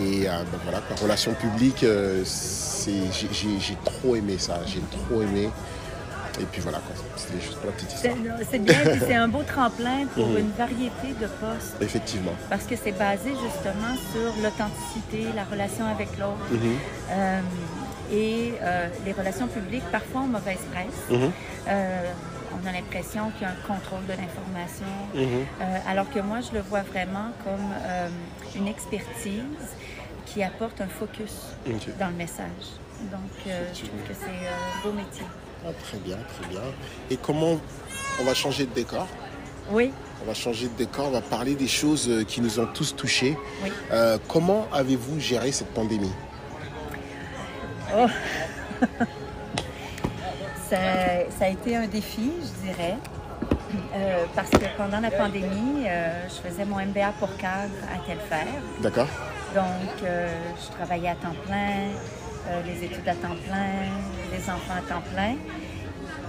Et 0.00 0.28
euh, 0.28 0.42
ben 0.50 0.58
voilà, 0.64 0.80
la 0.88 0.96
relation 0.96 1.34
publique, 1.34 1.84
euh, 1.84 2.22
c'est- 2.24 3.12
j'ai- 3.12 3.76
trop 3.84 4.16
aimé 4.16 4.36
ça, 4.38 4.60
j'ai 4.66 4.80
trop 4.80 5.22
aimé. 5.22 5.50
Et 6.40 6.44
puis 6.44 6.62
voilà, 6.62 6.80
c'était 7.14 7.38
juste 7.40 7.56
pour 7.58 7.66
la 7.66 7.72
petite 7.72 7.90
C'est 7.90 8.08
histoire. 8.08 8.38
c'est 8.50 8.58
bien, 8.58 8.74
c'est 9.06 9.14
un 9.14 9.28
beau 9.28 9.42
tremplin 9.46 10.06
pour 10.14 10.28
Mhm. 10.28 10.38
une 10.38 10.50
variété 10.52 11.08
de 11.20 11.26
postes. 11.26 11.76
Effectivement. 11.82 12.32
Parce 12.48 12.64
que 12.64 12.74
c'est 12.82 12.92
basé 12.92 13.30
justement 13.32 13.94
sur 14.12 14.32
l'authenticité, 14.42 15.26
la 15.36 15.44
relation 15.44 15.84
avec 15.86 16.08
l'autre. 16.18 16.46
Mhm, 16.50 16.76
Euh, 17.10 17.40
et 18.10 18.54
les 19.06 19.12
relations 19.12 19.46
publiques, 19.46 19.84
parfois 19.92 20.22
en 20.22 20.26
mauvaise 20.26 20.58
presse. 20.72 21.18
mhm, 21.18 21.30
on 22.54 22.68
a 22.68 22.72
l'impression 22.72 23.30
qu'il 23.32 23.42
y 23.42 23.44
a 23.46 23.50
un 23.50 23.66
contrôle 23.66 24.04
de 24.06 24.12
l'information. 24.12 24.92
Euh, 25.16 25.78
alors 25.88 26.08
que 26.10 26.20
moi, 26.20 26.38
je 26.40 26.52
le 26.56 26.60
vois 26.62 26.82
vraiment 26.82 27.28
comme 27.44 27.68
euh, 27.86 28.08
une 28.56 28.68
expertise 28.68 29.42
qui 30.26 30.42
apporte 30.42 30.80
un 30.80 30.88
focus 30.88 31.32
dans 31.98 32.08
le 32.08 32.14
message. 32.14 32.46
Donc, 33.10 33.20
euh, 33.46 33.68
je 33.74 33.80
trouve 33.86 34.00
que 34.08 34.14
c'est 34.14 34.26
un 34.26 34.82
beau 34.84 34.92
métier. 34.92 35.24
Ah, 35.66 35.70
très 35.84 35.98
bien, 35.98 36.16
très 36.16 36.48
bien. 36.48 36.60
Et 37.10 37.16
comment 37.16 37.58
on 38.20 38.24
va 38.24 38.34
changer 38.34 38.66
de 38.66 38.72
décor? 38.72 39.06
Oui, 39.70 39.92
On 40.22 40.26
va 40.26 40.34
changer 40.34 40.68
de 40.68 40.74
décor, 40.74 41.06
on 41.06 41.10
va 41.10 41.20
parler 41.20 41.54
des 41.54 41.68
choses 41.68 42.08
euh, 42.08 42.24
qui 42.24 42.40
nous 42.40 42.58
ont 42.60 42.66
tous 42.66 42.94
touchés. 42.96 43.36
oui. 43.62 43.72
Euh, 43.92 44.18
comment 44.28 44.66
avez-vous 44.72 45.18
géré 45.20 45.52
cette 45.52 45.72
pandémie? 45.72 46.12
Oh. 47.96 48.06
ça, 50.68 50.76
ça 51.38 51.44
a 51.44 51.48
été 51.48 51.76
un 51.76 51.86
défi, 51.86 52.30
je 52.40 52.66
dirais, 52.66 52.96
Euh, 53.94 54.24
parce 54.34 54.50
que 54.50 54.66
pendant 54.76 55.00
la 55.00 55.10
pandémie, 55.10 55.86
euh, 55.86 56.28
je 56.28 56.48
faisais 56.48 56.64
mon 56.64 56.76
MBA 56.76 57.12
pour 57.18 57.34
cadre 57.36 57.72
à 57.94 57.98
Telfair. 58.06 58.46
D'accord 58.80 59.08
Donc, 59.54 60.02
euh, 60.02 60.28
je 60.60 60.74
travaillais 60.76 61.08
à 61.10 61.14
temps 61.14 61.34
plein, 61.46 61.90
euh, 62.48 62.62
les 62.66 62.84
études 62.84 63.06
à 63.08 63.14
temps 63.14 63.36
plein, 63.46 63.90
les 64.32 64.50
enfants 64.50 64.74
à 64.78 64.82
temps 64.92 65.02
plein. 65.12 65.34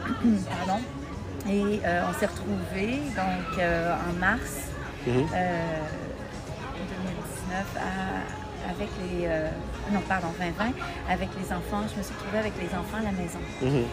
Pardon. 0.50 0.82
Et 1.50 1.82
euh, 1.86 2.04
on 2.10 2.14
s'est 2.20 2.26
retrouvés 2.28 3.00
donc 3.16 3.60
en 3.60 4.14
mars 4.20 4.68
Mhm. 5.06 5.28
euh, 5.36 5.80
2019 6.90 7.66
à- 7.78 8.70
avec 8.72 8.88
les 9.04 9.28
non 9.94 10.00
pardon 10.08 10.30
2020 10.40 10.72
avec 11.10 11.30
les 11.38 11.52
enfants. 11.54 11.84
Je 11.92 11.98
me 11.98 12.04
suis 12.04 12.14
retrouvée 12.16 12.40
avec 12.40 12.54
les 12.62 12.70
enfants 12.70 13.00
à 13.00 13.04
la 13.04 13.12
maison, 13.12 13.40
Mhm. 13.62 13.84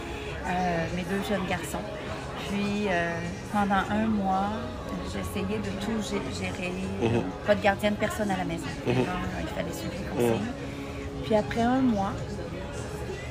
Mes 0.95 1.03
deux 1.03 1.21
jeunes 1.29 1.45
garçons. 1.47 1.83
Puis 2.51 2.87
euh, 2.89 3.13
pendant 3.53 3.83
un 3.89 4.07
mois, 4.07 4.49
j'essayais 5.05 5.59
de 5.59 5.69
tout 5.85 5.99
gé- 6.01 6.37
gérer. 6.39 6.73
Mhm. 7.01 7.23
Pas 7.47 7.55
de 7.55 7.61
gardienne 7.61 7.95
personne 7.95 8.29
à 8.31 8.37
la 8.37 8.43
maison. 8.45 8.65
Mhm. 8.85 8.93
Alors, 8.93 9.41
il 9.41 9.47
fallait 9.47 9.73
suivre 9.73 9.93
les 9.99 10.07
consignes. 10.09 10.51
Puis 11.23 11.35
après 11.35 11.61
un 11.61 11.79
mois, 11.81 12.11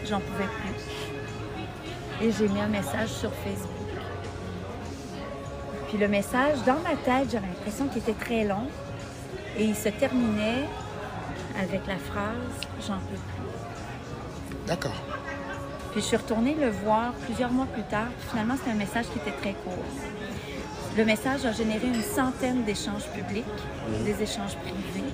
j'en 0.08 0.20
pouvais 0.20 0.44
plus. 0.60 2.26
Et 2.26 2.32
j'ai 2.32 2.48
mis 2.48 2.60
un 2.60 2.68
message 2.68 3.08
sur 3.08 3.30
Facebook. 3.32 3.70
Puis 5.88 5.98
le 5.98 6.08
message, 6.08 6.58
dans 6.66 6.74
ma 6.80 6.96
tête, 7.04 7.30
j'avais 7.32 7.46
l'impression 7.48 7.88
qu'il 7.88 7.98
était 7.98 8.12
très 8.24 8.44
long. 8.44 8.66
Et 9.58 9.64
il 9.64 9.74
se 9.76 9.88
terminait 9.88 10.64
avec 11.60 11.86
la 11.86 11.96
phrase 11.96 12.60
J'en 12.86 12.94
peux 12.94 13.16
plus. 13.16 14.66
D'accord. 14.66 14.94
Puis 15.92 16.00
je 16.00 16.06
suis 16.06 16.16
retournée 16.16 16.54
le 16.54 16.70
voir 16.70 17.12
plusieurs 17.24 17.50
mois 17.50 17.66
plus 17.66 17.82
tard. 17.82 18.08
Puis 18.18 18.28
finalement, 18.30 18.54
c'était 18.56 18.70
un 18.70 18.74
message 18.74 19.06
qui 19.12 19.18
était 19.18 19.36
très 19.36 19.54
court. 19.54 19.84
Le 20.96 21.04
message 21.04 21.44
a 21.46 21.52
généré 21.52 21.86
une 21.86 22.02
centaine 22.02 22.64
d'échanges 22.64 23.06
publics, 23.14 23.44
des 24.04 24.22
échanges 24.22 24.56
privés, 24.56 25.10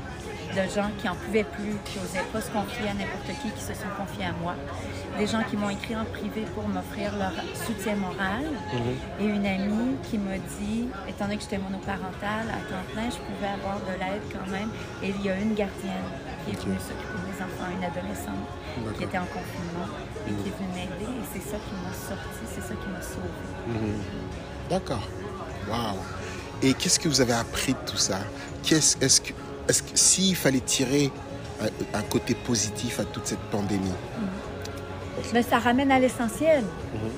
de 0.56 0.70
gens 0.70 0.88
qui 0.98 1.06
n'en 1.06 1.14
pouvaient 1.14 1.44
plus, 1.44 1.76
qui 1.84 1.98
n'osaient 1.98 2.24
pas 2.32 2.40
se 2.40 2.50
confier 2.50 2.88
à 2.88 2.94
n'importe 2.94 3.28
qui, 3.42 3.50
qui 3.50 3.60
se 3.60 3.74
sont 3.74 3.92
confiés 3.96 4.24
à 4.24 4.32
moi. 4.40 4.54
Des 5.18 5.26
gens 5.26 5.42
qui 5.48 5.56
m'ont 5.56 5.68
écrit 5.68 5.94
en 5.94 6.04
privé 6.06 6.44
pour 6.54 6.66
m'offrir 6.66 7.12
leur 7.18 7.32
soutien 7.54 7.96
moral. 7.96 8.44
Et 9.20 9.24
une 9.24 9.44
amie 9.44 9.96
qui 10.08 10.16
m'a 10.16 10.38
dit, 10.58 10.88
étant 11.08 11.26
donné 11.26 11.36
que 11.36 11.42
j'étais 11.42 11.58
monoparentale, 11.58 12.48
à 12.48 12.60
temps 12.68 12.86
plein, 12.92 13.10
je 13.10 13.20
pouvais 13.20 13.52
avoir 13.52 13.76
de 13.80 13.92
l'aide 14.00 14.24
quand 14.32 14.50
même. 14.50 14.70
Et 15.02 15.10
il 15.10 15.22
y 15.24 15.28
a 15.28 15.36
une 15.36 15.54
gardienne 15.54 16.08
qui 16.44 16.52
est 16.52 16.60
venue 16.60 16.78
s'occuper 16.80 17.20
de 17.20 17.26
mes 17.28 17.38
enfants, 17.44 17.68
une 17.76 17.84
adolescente 17.84 18.48
qui 18.96 19.04
était 19.04 19.18
en 19.18 19.28
confinement 19.28 19.88
et 20.26 20.32
qui 20.42 20.48
est 20.48 20.56
venue 20.56 20.68
m'aider. 20.74 21.12
Et 21.12 21.24
c'est 21.32 21.50
ça 21.50 21.56
qui 21.56 21.74
m'a 21.82 21.92
sorti, 22.08 22.42
c'est 22.54 22.60
ça 22.62 22.74
qui 22.74 22.88
m'a 22.88 23.02
sauvée. 23.02 23.28
Mhm. 23.68 24.00
D'accord. 24.70 25.02
Waouh. 25.68 25.98
Et 26.62 26.74
qu'est-ce 26.74 26.98
que 26.98 27.08
vous 27.08 27.20
avez 27.20 27.34
appris 27.34 27.72
de 27.74 27.90
tout 27.90 27.96
ça? 27.96 28.18
Qu'est-ce, 28.62 28.96
est-ce 29.00 29.20
que, 29.20 29.32
est-ce 29.68 29.82
que 29.82 29.90
s'il 29.96 30.34
fallait 30.36 30.60
tirer 30.60 31.10
un, 31.60 31.98
un 31.98 32.02
côté 32.02 32.34
positif 32.34 32.98
à 33.00 33.04
toute 33.04 33.26
cette 33.26 33.40
pandémie? 33.50 33.92
Mais 35.32 35.42
ça 35.42 35.58
ramène 35.58 35.90
à 35.90 35.98
l'essentiel. 35.98 36.62
Mhm. 36.94 37.10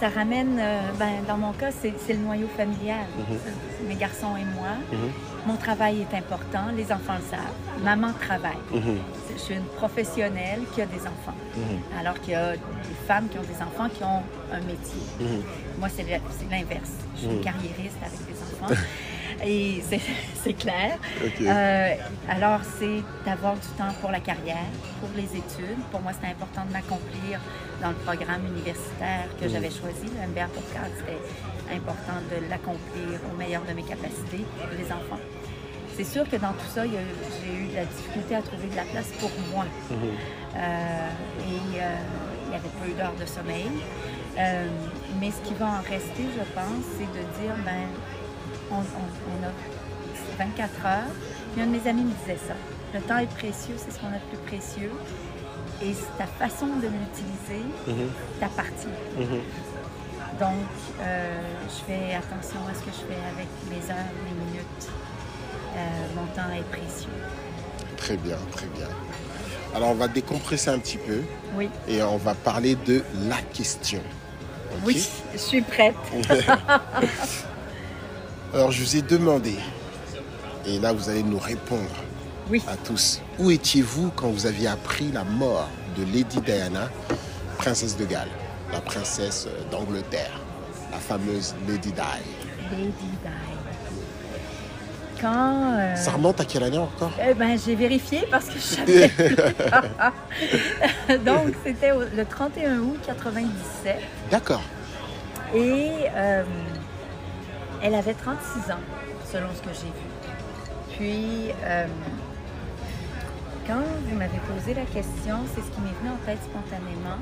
Ça 0.00 0.08
ramène, 0.08 0.56
euh, 0.58 0.80
ben, 0.98 1.22
dans 1.28 1.36
mon 1.36 1.52
cas, 1.52 1.70
c'est 1.70 1.92
le 2.14 2.20
noyau 2.20 2.48
familial. 2.56 3.04
Mhm. 3.18 3.86
Mes 3.86 3.96
garçons 3.96 4.34
et 4.34 4.46
moi. 4.46 4.72
Mhm. 4.90 5.10
Mon 5.46 5.56
travail 5.56 6.00
est 6.00 6.16
important, 6.16 6.68
les 6.74 6.90
enfants 6.90 7.16
le 7.16 7.30
savent. 7.30 7.84
Maman 7.84 8.14
travaille. 8.14 8.64
Mhm. 8.72 8.96
Je 9.34 9.38
suis 9.38 9.54
une 9.56 9.70
professionnelle 9.76 10.60
qui 10.74 10.80
a 10.80 10.86
des 10.86 11.02
enfants. 11.02 11.36
Alors 11.98 12.18
qu'il 12.20 12.32
y 12.32 12.36
a 12.36 12.52
des 12.52 12.98
femmes 13.06 13.28
qui 13.28 13.38
ont 13.38 13.42
des 13.42 13.62
enfants 13.62 13.90
qui 13.94 14.02
ont 14.02 14.22
un 14.50 14.60
métier. 14.60 15.02
Moi, 15.78 15.88
c'est 15.94 16.06
l'inverse. 16.50 16.92
Je 17.16 17.20
suis 17.20 17.28
une 17.28 17.42
carriériste 17.42 17.98
avec 18.00 18.20
des 18.26 18.64
enfants. 18.64 18.74
Et 19.44 19.82
c'est- 19.88 20.00
clair. 20.54 20.98
Euh, 21.40 21.94
alors, 22.28 22.60
c'est 22.78 23.02
d'avoir 23.24 23.54
du 23.54 23.66
temps 23.78 23.92
pour 24.00 24.10
la 24.10 24.20
carrière, 24.20 24.68
pour 25.00 25.08
les 25.16 25.24
études. 25.36 25.78
Pour 25.90 26.00
moi, 26.00 26.12
c'était 26.12 26.32
important 26.32 26.64
de 26.66 26.72
m'accomplir 26.72 27.40
dans 27.82 27.90
le 27.90 27.94
programme 27.96 28.46
universitaire 28.46 29.24
que 29.40 29.44
Mhm. 29.46 29.50
j'avais 29.52 29.70
choisi. 29.70 30.06
Le 30.14 30.26
MBA 30.28 30.46
pour 30.48 30.62
c'était 30.98 31.74
important 31.74 32.18
de 32.30 32.48
l'accomplir 32.50 33.20
au 33.32 33.36
meilleur 33.36 33.62
de 33.62 33.72
mes 33.72 33.82
capacités, 33.82 34.44
les 34.78 34.86
enfants. 34.92 35.20
C'est 35.96 36.04
sûr 36.04 36.28
que 36.28 36.36
dans 36.36 36.52
tout 36.52 36.70
ça, 36.74 36.86
y 36.86 36.90
j'ai 36.90 37.54
eu 37.54 37.66
de 37.68 37.76
la 37.76 37.84
difficulté 37.84 38.34
à 38.36 38.42
trouver 38.42 38.68
de 38.68 38.76
la 38.76 38.84
place 38.84 39.08
pour 39.20 39.30
moi. 39.52 39.64
Mhm. 39.90 39.96
Euh, 40.56 41.08
et 41.40 41.80
euh, 41.80 41.96
il 42.44 42.48
n'y 42.50 42.56
avait 42.56 42.68
pas 42.80 42.86
eu 42.88 42.92
d'heures 42.94 43.16
de 43.20 43.26
sommeil. 43.26 43.66
Mais 45.20 45.30
ce 45.30 45.46
qui 45.46 45.54
va 45.54 45.66
en 45.66 45.82
rester, 45.82 46.24
je 46.36 46.44
pense, 46.54 46.84
c'est 46.96 47.04
de 47.18 47.22
dire, 47.40 47.54
ben, 47.64 47.86
on, 48.70 48.76
on- 48.76 48.80
on 48.80 49.46
a 49.46 50.44
24 50.44 50.86
heures. 50.86 51.12
Puis 51.52 51.62
un 51.62 51.66
de 51.66 51.72
mes 51.72 51.88
amis 51.88 52.02
me 52.04 52.12
disait 52.22 52.38
ça. 52.46 52.54
Le 52.94 53.00
temps 53.00 53.18
est 53.18 53.26
précieux, 53.36 53.74
c'est 53.76 53.92
ce 53.92 53.98
qu'on 53.98 54.08
a 54.08 54.18
de 54.18 54.36
plus 54.36 54.38
précieux. 54.58 54.90
Et 55.82 55.94
ta 56.18 56.26
façon 56.26 56.66
de 56.66 56.86
l'utiliser 56.88 57.64
t'appartient. 58.38 58.86
Mhm. 59.18 59.40
Donc, 60.38 60.54
euh, 61.00 61.40
je 61.68 61.84
fais 61.92 62.14
attention 62.14 62.60
à 62.70 62.74
ce 62.74 62.80
que 62.80 62.90
je 62.90 63.12
fais 63.12 63.20
avec 63.34 63.48
mes 63.70 63.90
heures, 63.90 64.10
mes 64.24 64.44
minutes. 64.44 64.88
Euh, 65.76 65.78
mon 66.16 66.26
temps 66.34 66.50
est 66.54 66.68
précieux. 66.70 67.10
Très 67.96 68.16
bien, 68.16 68.36
très 68.52 68.66
bien. 68.66 68.88
Alors 69.74 69.90
on 69.90 69.94
va 69.94 70.08
décompresser 70.08 70.70
un 70.70 70.78
petit 70.80 70.96
peu 70.98 71.20
Oui, 71.54 71.68
et 71.86 72.02
on 72.02 72.16
va 72.16 72.34
parler 72.34 72.74
de 72.74 73.02
la 73.28 73.36
question. 73.52 74.00
Oui, 74.84 75.06
je 75.32 75.38
suis 75.38 75.62
prête. 75.62 75.94
Alors 78.52 78.72
je 78.72 78.82
vous 78.82 78.96
ai 78.96 79.02
demandé, 79.02 79.54
et 80.66 80.78
là 80.80 80.92
vous 80.92 81.08
allez 81.08 81.22
nous 81.22 81.38
répondre 81.38 81.88
Oui. 82.50 82.62
à 82.68 82.76
tous. 82.76 83.20
Où 83.38 83.50
étiez-vous 83.50 84.10
quand 84.16 84.28
vous 84.28 84.46
aviez 84.46 84.66
appris 84.68 85.10
la 85.12 85.24
mort 85.24 85.68
de 85.96 86.02
Lady 86.04 86.40
Diana, 86.40 86.88
princesse 87.58 87.96
de 87.96 88.04
Galles, 88.04 88.28
la 88.72 88.80
princesse 88.80 89.46
euh, 89.48 89.62
d'Angleterre, 89.70 90.40
la 90.90 90.98
fameuse 90.98 91.54
Lady 91.68 91.92
Di? 91.92 92.00
Lady 92.72 92.92
Di. 93.00 93.28
Quand. 95.20 95.74
euh, 95.78 95.94
Ça 95.96 96.10
remonte 96.12 96.40
à 96.40 96.44
quelle 96.44 96.64
année 96.64 96.78
encore? 96.78 97.12
Eh 97.28 97.34
ben, 97.34 97.56
j'ai 97.64 97.74
vérifié 97.76 98.24
parce 98.30 98.46
que 98.46 98.54
je 98.54 98.58
savais. 98.58 99.10
Donc, 101.24 101.48
c'était 101.64 101.90
le 102.16 102.24
31 102.24 102.78
août 102.78 102.98
97. 103.04 103.96
D'accord. 104.30 104.62
Et 105.54 105.90
euh, 106.16 106.42
elle 107.82 107.94
avait 107.94 108.14
36 108.14 108.70
ans, 108.72 108.76
selon 109.30 109.48
ce 109.54 109.60
que 109.62 109.74
j'ai 109.74 109.86
vu. 109.86 110.96
Puis, 110.96 111.52
euh, 111.64 111.86
quand 113.66 113.80
vous 114.08 114.16
m'avez 114.16 114.38
posé 114.54 114.74
la 114.74 114.84
question, 114.84 115.36
c'est 115.54 115.60
ce 115.62 115.70
qui 115.70 115.80
m'est 115.80 115.96
venu 116.00 116.10
en 116.10 116.26
tête 116.26 116.38
spontanément. 116.42 117.18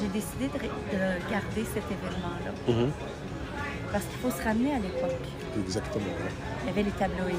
J'ai 0.00 0.08
décidé 0.08 0.46
de, 0.46 1.30
garder 1.30 1.64
cet 1.74 1.84
événement-là. 1.84 2.52
Mhm. 2.72 2.90
Parce 3.92 4.04
qu'il 4.04 4.18
faut 4.22 4.30
se 4.30 4.42
ramener 4.44 4.72
à 4.72 4.78
l'époque. 4.78 5.18
Exactement. 5.58 6.04
Il 6.62 6.66
y 6.68 6.70
avait 6.70 6.82
les 6.84 6.90
tabloïds. 6.92 7.34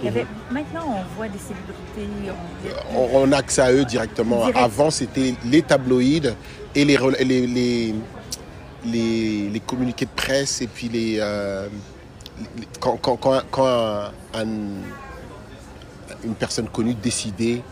Il 0.00 0.04
y 0.04 0.08
avait, 0.08 0.26
maintenant, 0.50 0.84
on 1.00 1.16
voit 1.16 1.28
des 1.28 1.38
célébrités. 1.38 2.30
on- 2.94 2.98
On, 2.98 3.22
on 3.28 3.32
a 3.32 3.38
accès 3.38 3.62
à 3.62 3.72
eux 3.72 3.84
directement. 3.86 4.40
Direct. 4.40 4.58
Avant, 4.58 4.90
c'était 4.90 5.34
les 5.46 5.62
tabloïds 5.62 6.34
et 6.74 6.84
les, 6.84 6.96
rela- 6.96 7.22
les, 7.24 7.46
les, 7.46 7.94
les- 8.84 9.48
les 9.50 9.60
communiqués 9.60 10.04
de 10.06 10.10
presse 10.14 10.60
et 10.62 10.66
puis 10.66 10.88
les. 10.88 11.18
euh, 11.20 11.68
les- 12.58 12.66
quand 12.80 12.96
quand, 13.00 13.16
quand, 13.16 13.40
quand 13.50 13.66
un- 13.66 14.12
un- 14.34 14.46
une 16.24 16.34
personne 16.34 16.68
connue 16.68 16.94
décidait 16.94 17.62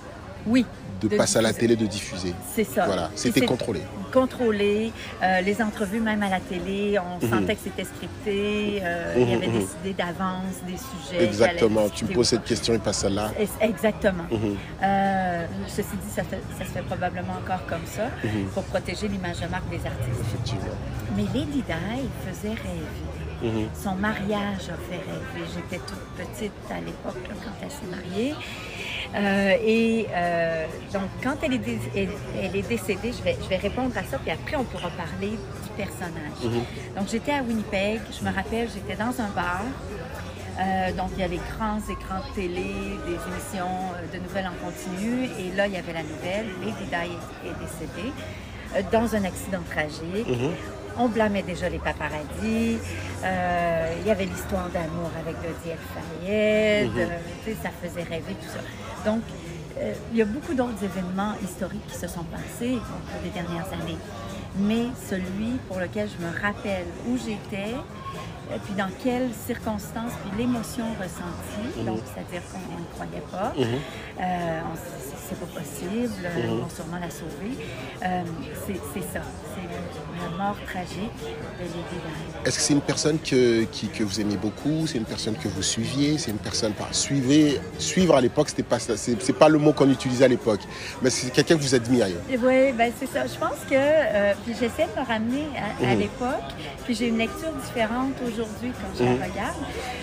Oui. 0.47 0.65
De, 1.03 1.09
De 1.09 1.17
passer 1.17 1.39
à 1.39 1.43
la 1.43 1.53
télé, 1.53 1.75
de 1.77 1.87
diffuser. 1.87 2.33
C'est 2.55 2.65
ça. 2.65 2.87
Voilà, 2.87 3.11
c'était 3.15 3.45
contrôlé. 3.45 3.81
Contrôlé. 4.13 4.93
Euh, 5.23 5.41
les 5.41 5.61
entrevues, 5.63 6.01
même 6.01 6.23
à 6.23 6.29
la 6.29 6.41
télé, 6.41 6.99
on 6.99 7.25
Mhm. 7.25 7.31
sentait 7.33 7.55
que 7.57 7.61
c'était 7.65 7.85
scripté. 7.85 8.81
Euh, 8.83 9.15
Il 9.17 9.31
y 9.31 9.35
avait 9.35 9.47
mhm. 9.49 9.59
décidé 9.61 9.93
d'avance 9.97 10.57
des 10.67 10.77
sujets. 10.77 11.25
Exactement. 11.25 11.89
Tu 11.89 12.05
me 12.05 12.13
poses 12.13 12.29
cette 12.29 12.45
question 12.45 12.75
et 12.75 12.79
pas 12.79 12.93
celle-là. 12.93 13.33
Exactement. 13.61 14.25
Mhm. 14.31 14.57
Euh, 14.83 15.47
ceci 15.69 15.97
dit, 16.03 16.11
ça, 16.15 16.23
fait- 16.25 16.43
ça 16.59 16.65
se 16.65 16.71
fait 16.71 16.83
probablement 16.83 17.35
encore 17.43 17.65
comme 17.67 17.87
ça 17.87 18.09
pour 18.55 18.63
protéger 18.65 19.09
l'image 19.09 19.41
de 19.41 19.47
marque 19.49 19.69
des 19.71 19.85
artistes. 19.87 20.21
Effectivement. 20.21 20.77
Mais 21.17 21.25
Lady 21.35 21.63
Di 21.63 22.29
faisait 22.29 22.49
rêver. 22.51 23.69
Son 23.83 23.95
mariage 23.97 24.69
a 24.71 24.79
fait 24.89 25.01
rêver. 25.11 25.51
J'étais 25.55 25.83
toute 25.85 25.99
petite 26.17 26.53
à 26.71 26.77
l'époque 26.81 27.19
quand 27.29 27.51
elle 27.63 27.71
s'est 27.71 27.91
mariée. 27.91 28.35
Euh, 29.15 29.57
et 29.65 30.07
euh, 30.15 30.65
donc, 30.93 31.03
quand 31.23 31.35
elle 31.43 31.55
est, 31.55 31.59
dé- 31.59 31.79
elle, 31.95 32.09
elle 32.43 32.57
est 32.57 32.67
décédée, 32.69 33.13
je 33.13 33.23
vais, 33.23 33.37
je 33.43 33.49
vais 33.49 33.57
répondre 33.59 33.97
à 33.97 34.03
ça, 34.05 34.19
puis 34.19 34.31
après, 34.31 34.57
on 34.57 34.65
pourra 34.65 34.89
parler 34.91 35.31
du 35.33 35.71
personnage. 35.77 36.41
Mhm. 36.43 36.63
Donc, 36.97 37.09
j'étais 37.11 37.33
à 37.33 37.43
Winnipeg. 37.43 38.01
Je 38.19 38.25
me 38.25 38.35
rappelle, 38.35 38.69
j'étais 38.73 38.97
dans 38.97 39.11
un 39.21 39.29
bar. 39.35 39.63
Euh, 40.61 40.93
donc, 40.93 41.11
il 41.17 41.21
y 41.21 41.25
a 41.25 41.29
les 41.29 41.41
grands 41.57 41.79
écrans 41.91 42.21
de 42.29 42.35
télé, 42.35 42.65
des 43.07 43.13
émissions 43.31 43.67
euh, 43.97 44.17
de 44.17 44.23
nouvelles 44.23 44.49
en 44.49 44.65
continu. 44.67 45.25
Et 45.39 45.55
là, 45.57 45.67
il 45.67 45.75
y 45.75 45.77
avait 45.77 45.93
la 45.95 46.03
nouvelle. 46.03 46.47
Lady 46.61 46.85
Di 46.91 47.49
est, 47.49 47.55
décédée 47.61 48.13
euh, 48.77 48.83
dans 48.93 49.15
un 49.15 49.25
accident 49.25 49.63
tragique. 49.71 50.27
Mhm. 50.29 50.51
On 50.99 51.09
blâmait 51.09 51.43
déjà 51.43 51.71
les 51.71 51.79
paparazzis. 51.79 52.77
Euh, 53.25 53.95
il 54.01 54.07
y 54.07 54.11
avait 54.11 54.27
l'histoire 54.27 54.69
d'amour 54.69 55.11
avec 55.19 55.37
Dodi 55.37 55.71
El 55.71 55.79
Fayed. 55.95 56.91
Euh, 56.99 57.17
tu 57.45 57.51
sais, 57.53 57.57
ça 57.63 57.71
faisait 57.83 58.03
rêver 58.03 58.35
tout 58.35 58.49
ça. 58.49 58.61
Donc, 59.05 59.23
euh, 59.79 59.95
il 60.13 60.19
y 60.19 60.23
a 60.23 60.25
beaucoup 60.27 60.55
d'autres 60.55 60.83
événements 60.85 61.33
historiques 61.43 61.87
qui 61.89 61.97
se 61.99 62.07
sont 62.07 62.25
passés 62.25 62.77
au 62.77 63.11
cours 63.11 63.23
des 63.25 63.31
dernières 63.31 63.67
années. 63.73 63.99
Mais 64.59 64.87
celui 65.09 65.59
pour 65.67 65.79
lequel 65.81 66.09
je 66.09 66.25
me 66.25 66.31
rappelle 66.31 66.87
où 67.09 67.17
j'étais, 67.17 67.71
et 68.55 68.59
puis 68.65 68.75
dans 68.77 68.91
quelles 69.03 69.31
circonstances, 69.47 70.13
puis 70.23 70.39
l'émotion 70.39 70.85
ressentie, 71.01 71.85
donc 71.87 72.01
c'est-à-dire 72.05 72.43
qu'on 72.51 72.59
on 72.77 72.81
ne 72.81 72.85
croyait 72.95 73.25
pas, 73.31 73.53
Mhm. 73.59 73.79
euh, 74.21 74.61
on 74.73 74.77
c'est 75.29 75.41
pas 75.41 75.59
possible, 75.61 76.21
euh, 76.27 76.37
Mhm. 76.37 76.45
ils 76.57 76.61
vont 76.61 76.69
sûrement 76.69 76.99
la 77.01 77.09
sauver. 77.09 77.57
Euh, 78.05 78.23
c'est 78.67 79.01
ça, 79.15 79.23
la 80.23 80.45
mort 80.45 80.57
tragique 80.67 81.19
de 81.59 81.65
Lady. 81.65 81.99
Est-ce 82.45 82.57
que 82.59 82.63
c'est 82.65 82.73
une 82.73 82.81
personne 82.81 83.19
que, 83.19 83.65
qui- 83.65 83.89
que 83.89 84.03
vous 84.05 84.21
aimez 84.21 84.37
beaucoup 84.37 84.87
C'est 84.87 84.99
une 84.99 85.05
personne 85.05 85.37
que 85.37 85.49
vous 85.49 85.63
suiviez 85.63 86.19
C'est 86.19 86.31
une 86.31 86.39
personne 86.39 86.73
par 86.73 86.95
suivez 86.95 87.61
suivre 87.79 88.17
à 88.17 88.21
l'époque 88.21 88.49
c'était 88.49 88.63
pas 88.63 88.79
c'est 88.81 89.33
pas 89.39 89.49
le 89.49 89.59
mot 89.59 89.73
qu'on 89.73 89.91
utilisait 89.91 90.25
à 90.25 90.29
l'époque, 90.29 90.61
mais 91.03 91.11
c'est 91.11 91.31
quelqu'un 91.31 91.57
que 91.57 91.63
vous 91.63 91.75
admiriez. 91.75 92.17
Oui, 92.31 92.73
ben 92.73 92.93
c'est 92.99 93.07
ça. 93.07 93.27
Je 93.27 93.39
pense 93.39 93.61
que, 93.69 93.75
euh, 93.75 94.35
puis 94.45 94.55
j'essaie 94.59 94.89
de 94.95 95.01
me 95.01 95.07
ramener 95.07 95.47
à, 95.57 95.91
à 95.91 95.95
Mhm. 95.95 95.99
l'époque, 96.01 96.51
puis 96.85 96.95
j'ai 96.95 97.09
une 97.09 97.19
lecture 97.19 97.53
différente 97.65 98.15
aujourd'hui 98.27 98.73
quand 98.81 98.99
je 98.99 99.05
Mhm. 99.05 99.19
la 99.19 99.25
regarde. 99.27 99.57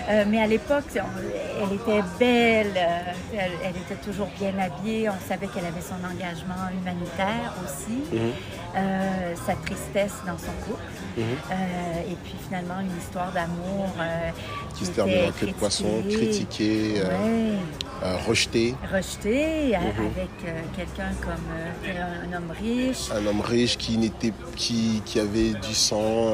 Euh, 0.09 0.23
mais 0.27 0.41
à 0.41 0.47
l'époque, 0.47 0.85
elle 0.95 1.73
était 1.75 2.03
belle, 2.19 2.73
euh, 2.75 3.37
elle, 3.37 3.51
elle 3.63 3.77
était 3.81 4.01
toujours 4.03 4.29
bien 4.39 4.53
habillée, 4.59 5.09
on 5.09 5.27
savait 5.27 5.47
qu'elle 5.47 5.65
avait 5.65 5.81
son 5.81 5.99
engagement 6.05 6.63
humanitaire 6.81 7.53
aussi, 7.63 7.99
Mhm. 8.11 8.31
euh, 8.77 9.35
sa 9.45 9.53
tristesse 9.55 10.08
dans 10.25 10.37
son 10.37 10.51
couple, 10.65 10.81
Mhm. 11.17 11.23
euh, 11.51 12.11
et 12.11 12.15
puis 12.23 12.35
finalement 12.47 12.79
une 12.79 12.97
histoire 12.97 13.31
d'amour 13.31 13.87
euh, 13.99 14.29
Qui 14.77 14.85
se 14.85 14.91
termine 14.91 15.25
en 15.27 15.31
queue 15.31 15.47
de 15.47 15.53
poisson, 15.53 16.03
critiqué, 16.09 16.93
euh, 16.97 17.07
Ouais 17.07 17.57
euh, 18.03 18.15
rejeté. 18.27 18.75
rejeté 18.93 19.75
a- 19.75 19.79
Mhm. 19.81 19.87
avec 20.15 20.29
quelqu'un 20.75 21.11
comme 21.21 21.91
un 22.31 22.37
homme 22.37 22.51
riche. 22.61 23.09
Un 23.11 23.25
homme 23.27 23.41
riche 23.41 23.77
qui 23.77 23.97
n'était 23.97 24.33
qui, 24.55 25.01
qui 25.05 25.19
avait 25.19 25.51
du 25.53 25.73
sang 25.73 26.33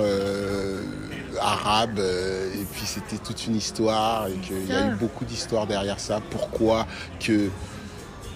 arabe 1.41 1.99
euh, 1.99 2.53
et 2.53 2.63
puis 2.71 2.85
c'était 2.85 3.17
toute 3.17 3.45
une 3.47 3.55
histoire 3.55 4.27
et 4.27 4.33
qu'il 4.33 4.71
y 4.71 4.75
a 4.75 4.81
eu 4.88 4.95
beaucoup 4.99 5.25
d'histoires 5.25 5.67
derrière 5.67 5.99
ça. 5.99 6.21
Pourquoi 6.29 6.85
que 7.19 7.49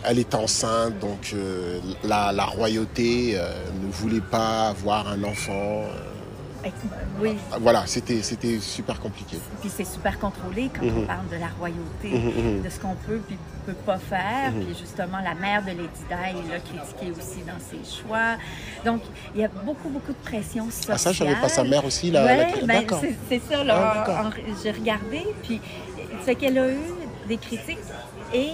elle 0.03 0.19
est 0.19 0.33
enceinte, 0.35 0.97
donc 0.99 1.31
euh, 1.33 1.79
la, 2.03 2.31
la 2.31 2.45
royauté 2.45 3.33
euh, 3.35 3.51
ne 3.83 3.91
voulait 3.91 4.21
pas 4.21 4.69
avoir 4.69 5.07
un 5.07 5.23
enfant. 5.23 5.83
euh, 6.63 6.69
Oui, 7.21 7.35
voilà, 7.61 7.83
c'était 7.85 8.21
c'était 8.21 8.59
super 8.59 8.99
compliqué. 8.99 9.37
puis 9.61 9.69
c'est 9.69 9.85
super 9.85 10.19
contrôlé 10.19 10.69
quand 10.73 10.85
on 10.85 11.01
Mhm. 11.01 11.07
parle 11.07 11.27
de 11.29 11.35
la 11.37 11.47
royauté, 11.57 12.09
Mhm, 12.09 12.55
mhm. 12.57 12.61
de 12.63 12.69
ce 12.69 12.79
qu'on 12.79 12.95
peut 13.07 13.21
puis 13.27 13.37
peut 13.65 13.73
pas 13.85 13.97
faire. 13.97 14.51
Mhm. 14.53 14.65
Puis 14.65 14.75
justement, 14.79 15.19
la 15.23 15.35
mère 15.35 15.61
de 15.61 15.67
Lady 15.67 16.03
Di 16.09 16.49
l'a 16.49 16.59
critiqué 16.59 17.11
aussi 17.11 17.41
dans 17.45 17.59
ses 17.59 17.83
choix. 18.01 18.37
Donc, 18.85 19.01
il 19.35 19.41
y 19.41 19.43
a 19.45 19.47
beaucoup, 19.47 19.89
beaucoup 19.89 20.11
de 20.11 20.17
pression 20.29 20.65
sociale. 20.71 20.95
Ah 20.95 20.97
ça, 20.97 21.11
je 21.11 21.19
savais 21.19 21.35
pas 21.35 21.49
sa 21.49 21.63
mère 21.63 21.85
aussi 21.85 22.09
la. 22.11 22.25
Ouais, 22.25 22.51
la- 22.61 22.65
ben, 22.65 22.85
c'est- 23.01 23.15
c'est 23.29 23.41
ça. 23.53 23.63
Là, 23.63 23.75
Ah, 23.77 23.97
d'accord. 23.99 24.25
En- 24.25 24.27
en- 24.29 24.55
J'ai 24.63 24.71
regardé, 24.71 25.21
puis 25.43 25.61
c'est 26.25 26.35
qu'elle 26.35 26.57
a 26.57 26.69
eu 26.71 26.79
des 27.27 27.37
critiques 27.37 27.77
et 28.33 28.51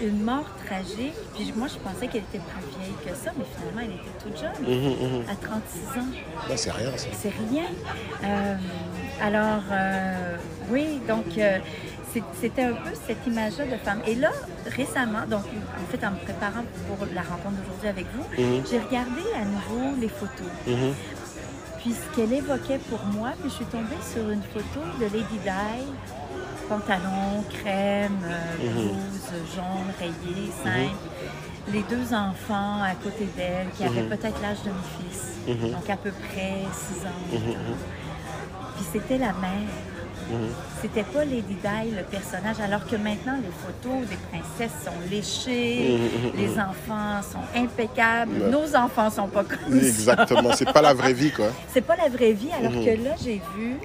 une 0.00 0.22
mort 0.22 0.44
tragique. 0.66 1.14
Puis 1.34 1.52
moi, 1.56 1.68
je 1.68 1.78
pensais 1.78 2.06
qu'elle 2.08 2.22
était 2.22 2.38
plus 2.38 2.80
vieille 2.80 2.94
que 3.04 3.14
ça, 3.14 3.30
mais 3.36 3.44
finalement, 3.56 3.80
elle 3.82 3.94
était 3.98 4.18
toute 4.22 4.38
jeune, 4.38 4.62
Mhm, 4.62 5.18
mhm. 5.18 5.24
à 5.28 5.34
36 5.36 6.00
ans. 6.00 6.04
Ben, 6.48 6.56
c'est 6.56 6.70
rien 6.72 6.90
ça. 6.96 7.08
C'est 7.12 7.32
rien. 7.50 7.64
Euh, 8.24 8.54
alors, 9.22 9.62
euh, 9.72 10.36
oui, 10.70 11.00
donc 11.08 11.26
euh, 11.38 11.58
c'était 12.40 12.62
un 12.64 12.72
peu 12.74 12.90
cette 13.06 13.26
image-là 13.26 13.64
de 13.66 13.76
femme. 13.84 14.00
Et 14.06 14.14
là, 14.14 14.30
récemment, 14.76 15.26
donc 15.28 15.42
en 15.44 15.90
fait, 15.90 16.04
en 16.06 16.12
me 16.12 16.16
préparant 16.18 16.64
pour 16.88 17.06
la 17.14 17.22
rencontre 17.22 17.56
d'aujourd'hui 17.62 17.88
avec 17.88 18.06
vous, 18.14 18.42
Mhm. 18.42 18.62
j'ai 18.70 18.78
regardé 18.78 19.22
à 19.40 19.44
nouveau 19.44 19.96
les 20.00 20.08
photos. 20.08 20.46
Puis 21.78 21.94
ce 21.94 22.16
qu'elle 22.16 22.32
évoquait 22.32 22.78
pour 22.90 23.04
moi, 23.04 23.30
puis 23.40 23.50
je 23.50 23.54
suis 23.56 23.64
tombée 23.66 24.00
sur 24.12 24.28
une 24.30 24.42
photo 24.42 24.80
de 24.98 25.04
Lady 25.04 25.38
Di, 25.44 25.84
pantalon, 26.68 27.44
crème, 27.50 28.18
euh, 28.24 28.66
Mhm. 28.68 28.74
blouse 28.74 29.32
jaune, 29.54 29.90
rayée, 29.98 30.50
simple. 30.62 30.96
Les 31.72 31.82
deux 31.82 32.14
enfants 32.14 32.82
à 32.82 32.94
côté 33.02 33.28
d'elle, 33.36 33.68
qui 33.76 33.84
avaient 33.84 34.02
Mhm. 34.02 34.08
peut-être 34.08 34.40
l'âge 34.40 34.62
de 34.64 34.70
mon 34.70 34.86
fils, 34.98 35.22
Mhm. 35.46 35.72
donc 35.72 35.90
à 35.90 35.96
peu 35.96 36.10
près 36.10 36.54
6 36.72 37.04
ans. 37.06 37.24
Mhm. 37.32 37.54
Puis 38.76 38.86
c'était 38.92 39.18
la 39.18 39.32
mère. 39.32 39.68
Mhm. 40.30 40.48
C'était 40.82 41.02
pas 41.04 41.24
Lady 41.24 41.56
Di, 41.62 41.90
le 41.96 42.02
personnage, 42.04 42.56
alors 42.62 42.86
que 42.86 42.96
maintenant, 42.96 43.36
les 43.42 43.50
photos 43.64 44.06
des 44.08 44.18
princesses 44.30 44.76
sont 44.84 45.10
léchées, 45.10 45.96
Mhm, 45.98 46.30
mhm, 46.30 46.36
les 46.36 46.48
mhm. 46.48 46.60
enfants 46.70 47.22
sont 47.32 47.58
impeccables, 47.58 48.32
Ouais. 48.42 48.50
nos 48.50 48.76
enfants 48.76 49.10
sont 49.10 49.28
pas 49.28 49.44
comme 49.44 49.72
ça. 49.80 49.86
Exactement, 49.86 50.50
c'est 50.54 50.70
pas 50.72 50.82
la 50.82 50.92
vraie 50.94 51.14
vie 51.14 51.30
quoi. 51.32 51.46
C'est 51.72 51.80
pas 51.80 51.96
la 51.96 52.08
vraie 52.08 52.32
vie, 52.32 52.50
alors 52.58 52.72
Mhm. 52.72 52.84
que 52.84 52.90
là, 53.04 53.10
j'ai 53.22 53.40
vu 53.56 53.78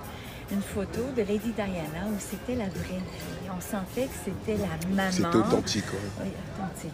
une 0.54 0.62
photo 0.62 1.02
de 1.16 1.22
Lady 1.24 1.52
Diana 1.52 2.06
où 2.08 2.16
c'était 2.20 2.56
la 2.56 2.66
vraie 2.70 3.00
vie. 3.00 3.50
On 3.56 3.60
sentait 3.62 4.06
que 4.08 4.16
c'était 4.24 4.58
la 4.58 4.88
maman. 4.96 5.12
C'était 5.12 5.36
authentique. 5.36 5.86
ouais. 5.94 6.24
Oui, 6.26 6.32
authentique. 6.56 6.94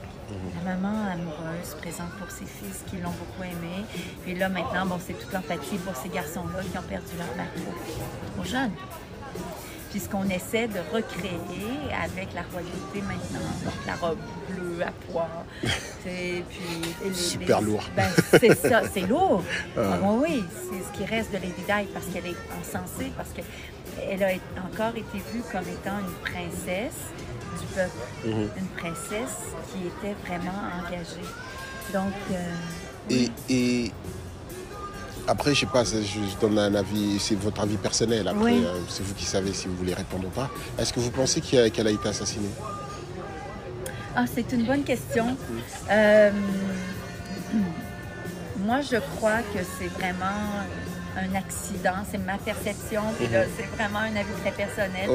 La 0.63 0.75
maman 0.75 1.11
amoureuse, 1.11 1.75
présente 1.81 2.11
pour 2.19 2.29
ses 2.31 2.45
fils 2.45 2.83
qui 2.89 2.97
l'ont 2.97 3.09
beaucoup 3.11 3.43
aimée. 3.43 3.83
Puis 4.23 4.35
là, 4.35 4.47
maintenant, 4.49 4.85
bon, 4.85 4.99
c'est 5.05 5.13
toute 5.13 5.33
l'empathie 5.33 5.77
pour 5.77 5.95
ces 5.95 6.09
garçons-là 6.09 6.61
qui 6.71 6.77
ont 6.77 6.87
perdu 6.87 7.11
leur 7.17 7.35
mari 7.35 7.49
trop, 7.55 8.33
trop 8.35 8.45
jeune. 8.45 8.71
Puis 9.89 9.99
ce 9.99 10.07
qu'on 10.09 10.29
essaie 10.29 10.67
de 10.67 10.79
recréer 10.93 11.91
avec 12.03 12.33
la 12.35 12.41
royauté 12.51 13.01
maintenant, 13.01 13.49
donc 13.63 13.73
la 13.87 13.95
robe 13.95 14.17
bleue 14.49 14.83
à 14.83 14.91
pois. 15.11 15.27
c'est- 16.03 16.43
puis 16.49 16.93
les- 17.03 17.13
Super 17.13 17.59
les- 17.61 17.65
lourd. 17.67 17.83
Ben, 17.95 18.09
c'est 18.39 18.55
ça, 18.55 18.81
c'est 18.93 19.07
lourd. 19.07 19.43
Ah. 19.75 19.81
Ah, 19.93 19.97
oui, 20.03 20.19
oui, 20.21 20.43
c'est 20.51 20.83
ce 20.93 20.97
qui 20.97 21.05
reste 21.05 21.31
de 21.31 21.37
Lady 21.37 21.53
Di 21.67 21.87
parce 21.93 22.05
qu'elle 22.13 22.27
est 22.27 22.37
encensée, 22.59 23.11
parce 23.17 23.29
qu'elle 23.29 24.23
a 24.23 24.27
encore 24.63 24.95
été 24.95 25.17
vue 25.33 25.41
comme 25.51 25.61
étant 25.67 25.97
une 25.99 26.31
princesse 26.31 27.01
du 27.59 27.65
peuple, 27.73 27.97
Mhm. 28.25 28.49
une 28.57 28.67
princesse 28.77 29.37
qui 29.73 29.87
était 29.87 30.15
vraiment 30.27 30.59
engagée. 30.79 31.27
Donc, 31.93 32.13
euh, 32.31 32.53
Et, 33.09 33.29
et 33.49 33.91
après, 35.29 35.53
je 35.53 35.61
sais 35.61 35.65
pas, 35.67 35.83
je, 35.83 36.01
je 36.01 36.37
donne 36.41 36.57
un 36.57 36.73
avis, 36.75 37.19
c'est 37.19 37.35
votre 37.35 37.61
avis 37.61 37.77
personnel. 37.77 38.27
Après, 38.27 38.41
Oui. 38.43 38.63
euh, 38.65 38.79
c'est 38.87 39.03
vous 39.03 39.13
qui 39.13 39.25
savez 39.25 39.53
si 39.53 39.67
vous 39.67 39.75
voulez 39.75 39.93
répondre 39.93 40.25
ou 40.27 40.29
pas. 40.31 40.49
Est-ce 40.77 40.91
que 40.91 40.99
vous 40.99 41.11
pensez 41.11 41.39
a- 41.57 41.69
qu'elle 41.69 41.87
a 41.87 41.91
été 41.91 42.09
assassinée? 42.09 42.49
Ah, 44.15 44.25
c'est 44.33 44.51
une 44.51 44.65
bonne 44.65 44.83
question. 44.83 45.37
Euh, 45.91 46.31
moi, 48.65 48.81
je 48.81 48.97
crois 49.15 49.39
que 49.53 49.59
c'est 49.77 49.87
vraiment 49.87 50.65
un 51.19 51.35
accident, 51.35 51.99
c'est 52.09 52.17
ma 52.17 52.37
perception, 52.37 53.01
puis 53.17 53.27
là, 53.27 53.41
c'est 53.57 53.67
vraiment 53.75 53.99
un 53.99 54.15
avis 54.15 54.33
très 54.41 54.51
personnel. 54.51 55.09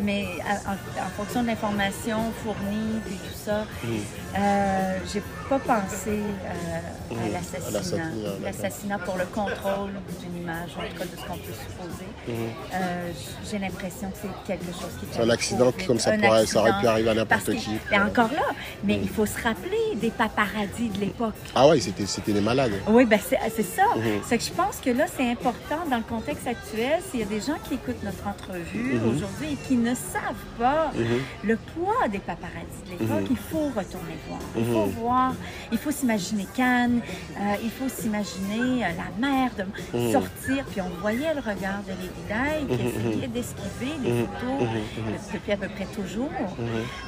Mais 0.00 0.26
à- 0.48 0.70
en, 0.72 0.74
en 1.06 1.10
fonction 1.16 1.42
de 1.42 1.48
l'information 1.48 2.18
fournie, 2.42 3.00
puis 3.04 3.14
tout 3.16 3.38
ça, 3.44 3.64
Mhm. 3.84 3.98
euh, 4.38 4.98
j'ai 5.12 5.22
pas 5.48 5.58
pensé 5.58 6.08
euh, 6.10 7.14
Mhm. 7.14 7.18
à 7.18 7.38
l'assassinat. 7.38 8.02
l'assassinat, 8.44 8.98
pour 8.98 9.16
le 9.16 9.24
contrôle 9.26 9.90
d'une 10.20 10.42
image, 10.42 10.70
en 10.76 10.82
tout 10.88 10.98
cas 10.98 11.04
de 11.04 11.10
ce 11.20 11.24
qu'on 11.26 11.36
peut 11.38 11.52
supposer. 11.52 12.08
Mhm. 12.28 12.34
Euh, 12.74 13.10
j'ai 13.50 13.58
l'impression 13.58 14.10
que 14.10 14.16
c'est 14.22 14.46
quelque 14.46 14.66
chose 14.72 14.90
qui 14.98 15.06
est 15.06 15.08
C'est 15.16 15.22
un 15.22 15.30
accident 15.30 15.72
qui, 15.72 15.86
comme 15.86 15.98
ça, 16.00 16.10
vite. 16.12 16.24
Un 16.24 16.28
pourrait, 16.28 16.46
ça 16.46 16.60
aurait 16.60 16.70
pu 16.70 16.74
accident. 16.76 16.92
arriver 16.92 17.10
à 17.10 17.14
n'importe 17.14 17.44
que, 17.46 17.52
qui. 17.52 17.70
ben, 17.90 18.06
encore 18.06 18.32
là, 18.32 18.48
mais 18.84 18.94
il 19.00 19.08
faut 19.08 19.26
se 19.26 19.40
rappeler 19.42 19.94
des 19.96 20.10
paparazzis 20.10 20.88
de 20.88 21.00
l'époque. 21.00 21.34
Ah 21.54 21.68
ouais, 21.68 21.78
c'était 21.80 22.32
des 22.32 22.40
malades. 22.40 22.72
Oui, 22.88 23.04
ben 23.04 23.20
c'est 23.24 23.62
ça. 23.62 23.82
Mhm. 23.96 24.20
C'est 24.28 24.38
que 24.38 24.44
je 24.44 24.50
pense 24.52 24.76
que 24.84 24.90
là, 24.90 25.04
c'est 25.16 25.30
important 25.30 25.45
dans 25.90 25.96
le 25.98 26.02
contexte 26.02 26.46
actuel, 26.46 27.00
s'il 27.10 27.20
y 27.20 27.22
a 27.22 27.26
des 27.26 27.40
gens 27.40 27.56
qui 27.68 27.74
écoutent 27.74 28.02
notre 28.02 28.26
entrevue 28.26 28.94
Mhm. 28.94 29.14
aujourd'hui 29.14 29.52
et 29.52 29.56
qui 29.68 29.76
ne 29.76 29.94
savent 29.94 30.34
pas 30.58 30.90
Mhm. 30.94 31.04
le 31.44 31.56
poids 31.56 32.08
des 32.10 32.18
paparazzis 32.18 32.82
de 32.86 32.90
l'époque, 32.92 33.20
Mhm. 33.22 33.26
il 33.30 33.36
faut 33.36 33.66
retourner 33.76 34.16
voir. 34.28 34.40
Il 34.56 34.64
faut 34.64 34.86
voir, 35.00 35.34
il 35.72 35.78
faut 35.78 35.90
s'imaginer 35.90 36.46
Cannes, 36.54 37.00
euh, 37.36 37.40
il 37.62 37.70
faut 37.70 37.88
s'imaginer 37.88 38.84
euh, 38.84 38.88
la 38.96 39.10
mer 39.28 39.50
de 39.56 40.12
sortir, 40.12 40.64
puis 40.70 40.80
on 40.80 40.88
voyait 41.00 41.34
le 41.34 41.40
regard 41.40 41.82
de 41.86 41.90
Lady 41.90 42.22
Di 42.28 42.76
qui 42.76 42.86
essayait 42.88 43.28
d'esquiver 43.28 43.92
les 44.02 44.24
photos 44.24 44.68
de- 44.68 45.32
depuis 45.34 45.52
à 45.52 45.56
peu 45.56 45.68
près 45.68 45.86
toujours. 45.86 46.30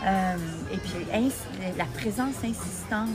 Euh, 0.05 0.37
et 0.73 0.77
puis 0.77 1.07
la 1.77 1.85
présence 1.85 2.35
insistante. 2.45 3.09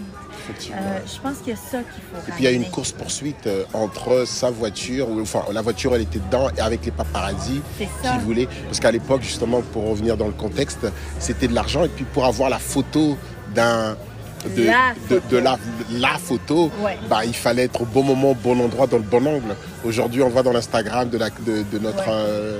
Euh, 0.71 0.99
je 1.05 1.19
pense 1.21 1.37
qu'il 1.39 1.49
y 1.49 1.53
a 1.53 1.55
ça 1.55 1.79
qu'il 1.79 2.03
faut 2.03 2.17
Et 2.27 2.31
puis 2.31 2.33
il 2.39 2.43
y 2.43 2.47
a 2.47 2.51
une 2.51 2.69
course-poursuite 2.69 3.47
euh, 3.47 3.63
entre 3.73 4.25
sa 4.25 4.49
voiture, 4.51 5.07
enfin 5.21 5.43
la 5.53 5.61
voiture 5.61 5.95
elle 5.95 6.01
était 6.01 6.19
dedans, 6.19 6.47
et 6.57 6.61
avec 6.61 6.83
les 6.85 6.91
paparazzis 6.91 7.61
C'est 7.77 7.85
qui 7.85 8.17
voulaient. 8.25 8.47
Parce 8.65 8.79
qu'à 8.79 8.91
l'époque, 8.91 9.21
justement, 9.21 9.61
pour 9.61 9.89
revenir 9.89 10.17
dans 10.17 10.27
le 10.27 10.33
contexte, 10.33 10.87
c'était 11.19 11.47
de 11.47 11.53
l'argent. 11.55 11.83
Et 11.85 11.89
puis 11.89 12.05
pour 12.05 12.25
avoir 12.25 12.49
la 12.49 12.59
photo 12.59 13.17
d'un. 13.53 13.95
De, 14.57 14.63
La 14.65 14.93
de, 15.09 15.15
photo. 15.21 15.27
de 15.31 15.37
la, 15.37 15.57
la 15.91 16.17
photo, 16.17 16.69
Ouais. 16.83 16.97
bah, 17.09 17.23
il 17.23 17.33
fallait 17.33 17.63
être 17.63 17.83
au 17.83 17.85
bon 17.85 18.03
moment, 18.03 18.31
au 18.31 18.35
bon 18.35 18.59
endroit, 18.59 18.87
dans 18.87 18.97
le 18.97 19.03
bon 19.03 19.25
angle. 19.25 19.55
Aujourd'hui, 19.85 20.21
on 20.21 20.27
voit 20.27 20.43
dans 20.43 20.51
l'Instagram 20.51 21.07
de, 21.07 21.17
de, 21.17 21.63
de 21.71 21.79
notre, 21.79 21.99
Ouais. 21.99 22.13
euh, 22.13 22.59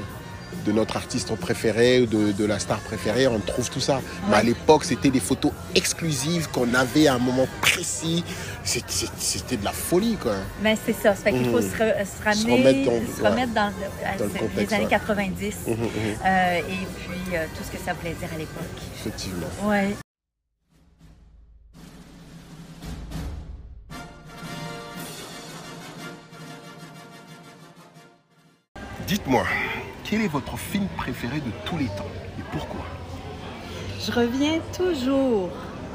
de 0.66 0.72
notre 0.72 0.98
artiste 0.98 1.34
préféré 1.36 2.02
ou 2.02 2.06
de, 2.06 2.32
de 2.32 2.46
la 2.46 2.60
star 2.60 2.80
préférée, 2.80 3.28
on 3.28 3.40
trouve 3.40 3.70
tout 3.70 3.80
ça. 3.80 4.02
Mais 4.30 4.36
à 4.36 4.44
l'époque, 4.44 4.84
c'était 4.86 5.10
des 5.12 5.20
photos 5.20 5.52
exclusives 5.76 6.50
qu'on 6.50 6.74
avait 6.74 7.08
à 7.08 7.16
un 7.16 7.20
moment 7.20 7.48
précis. 7.62 8.24
C'était 8.64 9.58
de 9.58 9.66
la 9.66 9.72
folie, 9.74 10.16
quoi. 10.22 10.36
Mais 10.62 10.78
c'est 10.86 10.94
ça. 10.94 11.16
Ça 11.16 11.24
fait 11.24 11.32
qu'il 11.34 11.46
faut 11.50 11.60
Mhm. 11.62 11.70
se, 11.70 12.24
ramener, 12.24 12.54
remettre 12.54 12.86
dans- 12.86 13.16
se 13.18 13.22
ouais. 13.22 13.30
remettre 13.30 13.54
dans, 13.54 13.72
Dans 13.72 14.26
le 14.26 14.32
c'est 14.34 14.40
contexte, 14.40 14.58
les 14.70 14.74
années 14.74 14.84
ouais. 14.86 14.90
90 14.90 15.56
Mhm, 15.68 15.74
mhm. 15.74 15.88
euh, 16.26 16.58
et 16.58 16.62
puis 16.62 17.36
euh, 17.36 17.46
tout 17.58 17.64
ce 17.64 17.72
que 17.78 17.84
ça 17.84 17.94
voulait 17.94 18.14
dire 18.16 18.30
à 18.34 18.38
l'époque. 18.38 18.64
Effectivement. 19.00 19.48
Ouais. 19.64 19.96
Dites-moi, 29.08 29.46
quel 30.14 30.22
est 30.22 30.28
votre 30.28 30.56
film 30.60 30.86
préféré 30.96 31.40
de 31.40 31.50
tous 31.66 31.76
les 31.76 31.88
temps 31.88 32.06
et 32.38 32.44
pourquoi? 32.52 32.86
Je 34.00 34.12
reviens 34.12 34.60
toujours, 34.78 35.50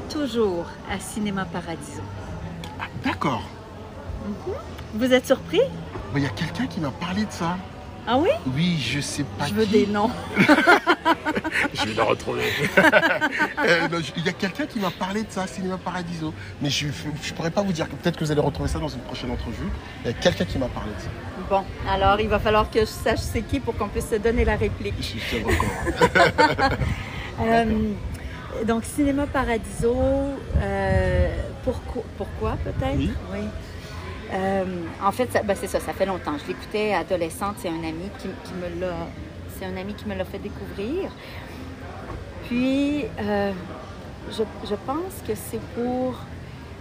toujours 0.09 0.65
à 0.91 0.99
Cinéma 0.99 1.45
Paradiso. 1.45 2.01
Ah, 2.81 2.87
D'accord. 3.01 3.43
Vous 4.93 5.13
êtes 5.13 5.25
surpris? 5.25 5.61
Il 6.17 6.21
y 6.21 6.25
a 6.25 6.29
quelqu'un 6.31 6.67
qui 6.67 6.81
m'a 6.81 6.91
parlé 6.91 7.23
de 7.23 7.31
ça. 7.31 7.55
Ah 8.05 8.17
oui? 8.17 8.27
Oui, 8.53 8.77
je 8.77 8.99
sais 8.99 9.23
pas 9.23 9.47
Je 9.47 9.53
veux 9.53 9.63
qui. 9.63 9.71
des 9.71 9.87
noms. 9.87 10.11
Je 11.73 11.85
vais 11.85 11.93
le 11.93 12.03
retrouver. 12.03 12.43
Euh, 13.59 13.87
non, 13.89 13.99
Il 14.17 14.25
y 14.25 14.29
a 14.29 14.33
quelqu'un 14.33 14.65
qui 14.65 14.79
m'a 14.79 14.89
parlé 14.91 15.23
de 15.23 15.31
ça, 15.31 15.45
Cinéma 15.47 15.77
Paradiso. 15.77 16.33
Mais 16.61 16.69
je 16.69 16.87
ne 16.87 16.91
pourrais 17.35 17.51
pas 17.51 17.61
vous 17.61 17.71
dire. 17.73 17.87
Peut-être 17.87 18.17
que 18.17 18.23
vous 18.25 18.31
allez 18.31 18.41
retrouver 18.41 18.67
ça 18.69 18.79
dans 18.79 18.87
une 18.87 19.01
prochaine 19.01 19.31
entrevue. 19.31 19.67
Il 20.03 20.07
y 20.07 20.09
a 20.09 20.13
quelqu'un 20.13 20.45
qui 20.45 20.57
m'a 20.57 20.67
parlé 20.67 20.91
de 20.97 21.01
ça. 21.01 21.09
Bon, 21.49 21.63
alors 21.89 22.19
il 22.19 22.29
va 22.29 22.37
falloir 22.37 22.69
que 22.69 22.81
je 22.81 22.85
sache 22.85 23.21
c'est 23.21 23.41
qui 23.41 23.59
pour 23.59 23.75
qu'on 23.75 23.87
puisse 23.87 24.07
se 24.07 24.15
donner 24.15 24.45
la 24.45 24.55
réplique. 24.55 25.17
Je. 25.31 25.37
Euh, 27.41 27.93
donc, 28.67 28.83
Cinéma 28.83 29.25
Paradiso, 29.25 29.95
euh, 30.61 31.29
pourquoi, 31.63 32.03
pourquoi 32.17 32.57
peut-être? 32.65 32.97
Oui. 32.97 33.39
Euh, 34.33 34.65
en 35.01 35.11
fait, 35.13 35.29
ben, 35.45 35.55
c'est 35.55 35.67
ça, 35.67 35.79
ça 35.79 35.93
fait 35.93 36.05
longtemps. 36.05 36.33
Je 36.37 36.49
l'écoutais 36.49 36.93
adolescente, 36.93 37.55
c'est 37.59 37.69
un 37.69 37.81
ami 37.81 38.09
qui, 38.17 38.27
qui 38.43 38.53
me 38.55 38.81
l'a. 38.81 38.93
C'est 39.57 39.63
un 39.63 39.77
ami 39.77 39.93
qui 39.93 40.05
me 40.05 40.15
l'a 40.15 40.25
fait 40.25 40.39
découvrir. 40.39 41.11
Puis, 42.49 43.05
je, 43.17 44.43
je 44.69 44.75
pense 44.85 45.23
que 45.25 45.33
c'est 45.33 45.61
pour 45.73 46.15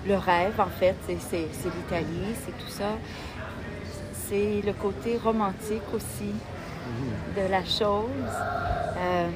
le 0.08 0.16
rêve, 0.16 0.58
en 0.58 0.70
fait. 0.80 0.96
C'est 1.06 1.46
l'Italie, 1.46 2.34
c'est 2.44 2.58
tout 2.58 2.70
ça. 2.72 2.96
C'est 4.28 4.60
le 4.64 4.72
côté 4.74 5.16
romantique 5.22 5.82
aussi 5.94 6.32
de 7.36 7.50
la 7.50 7.64
chose. 7.64 8.34
Euh, 8.98 9.28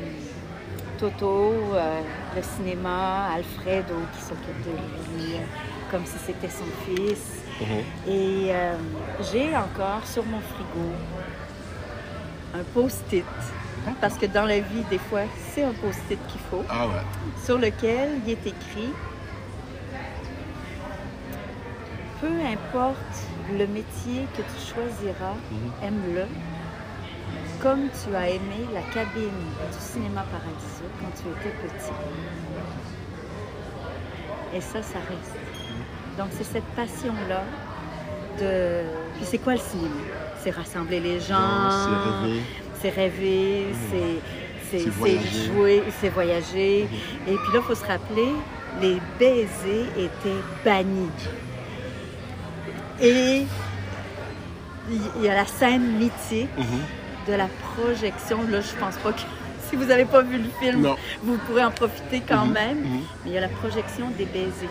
Toto, 0.99 1.53
euh, 1.75 2.01
le 2.37 2.43
cinéma, 2.43 3.29
Alfredo 3.35 3.95
qui 4.15 4.23
s'occupe 4.23 4.63
de 4.65 4.71
lui 5.17 5.35
euh, 5.35 5.39
comme 5.91 6.05
si 6.05 6.19
c'était 6.19 6.49
son 6.49 6.65
fils. 6.85 7.43
Et 8.07 8.49
euh, 8.51 8.75
j'ai 9.33 9.57
encore 9.57 10.05
sur 10.05 10.25
mon 10.25 10.41
frigo 10.41 10.93
un 12.55 12.63
post-it. 12.75 13.25
Parce 14.01 14.17
que 14.19 14.27
dans 14.27 14.45
la 14.47 14.61
vie, 14.61 14.85
des 14.91 14.99
fois, 14.99 15.23
c'est 15.53 15.65
un 15.65 15.73
post-it 15.73 16.19
qu'il 16.29 16.41
faut, 16.51 16.63
Ah 16.69 16.87
ouais. 16.87 16.93
sur 17.45 17.59
lequel 17.59 18.21
il 18.25 18.33
est 18.33 18.47
écrit 18.47 18.93
Peu 22.21 22.29
importe 22.29 22.97
le 23.59 23.67
métier 23.67 24.27
que 24.37 24.43
tu 24.43 24.75
choisiras, 24.75 25.35
aime-le. 25.83 26.25
Comme 27.61 27.83
tu 27.91 28.15
as 28.17 28.29
aimé 28.31 28.67
la 28.75 28.81
cabine 28.93 29.31
du 29.73 29.79
cinéma 29.79 30.25
Paradiso 30.33 30.85
quand 31.01 31.13
tu 31.15 31.29
étais 31.29 31.55
petit. 31.57 31.93
Et 34.55 34.61
ça, 34.61 34.83
ça 34.83 34.99
reste. 34.99 35.37
Donc, 36.19 36.29
c'est 36.33 36.45
cette 36.45 36.65
passion-là 36.77 37.43
de. 38.41 38.83
Puis, 39.17 39.25
c'est 39.25 39.39
quoi 39.39 39.55
le 39.55 39.61
cinéma? 39.61 39.95
C'est 40.43 40.51
rassembler 40.51 41.01
les 41.01 41.21
gens. 41.21 41.71
C'est 42.81 42.91
rêver, 42.91 43.67
c'est- 43.91 43.99
c'est 44.71 44.79
C'est 44.79 44.85
c'est 44.85 44.91
voyager. 44.91 45.45
jouer, 45.47 45.83
c'est 46.01 46.09
voyager. 46.09 46.81
Et 46.83 46.89
puis 47.37 47.53
là, 47.53 47.61
il 47.61 47.63
faut 47.63 47.75
se 47.77 47.85
rappeler, 47.87 48.33
les 48.81 48.99
baisers 49.19 49.87
étaient 49.97 50.43
bannis. 50.65 51.11
Et 53.03 53.43
il 54.91 55.23
y 55.23 55.29
a 55.29 55.35
la 55.35 55.47
scène 55.47 55.83
mythique 55.99 56.49
Mhm. 56.57 56.81
de 57.29 57.33
la 57.35 57.49
projection. 57.75 58.39
Là, 58.51 58.61
je 58.61 58.75
pense 58.79 58.97
pas 58.97 59.13
que 59.13 59.21
si 59.69 59.77
vous 59.77 59.85
n'avez 59.87 60.05
pas 60.05 60.23
vu 60.23 60.39
le 60.39 60.49
film, 60.61 60.83
Non. 60.83 60.97
vous 61.23 61.37
pourrez 61.39 61.65
en 61.65 61.71
profiter 61.71 62.23
quand 62.27 62.47
Mhm, 62.47 62.53
même. 62.53 62.79
mhm. 62.79 63.01
Mais 63.25 63.31
il 63.31 63.33
y 63.33 63.39
a 63.39 63.41
la 63.41 63.49
projection 63.49 64.07
des 64.17 64.25
baisers. 64.27 64.69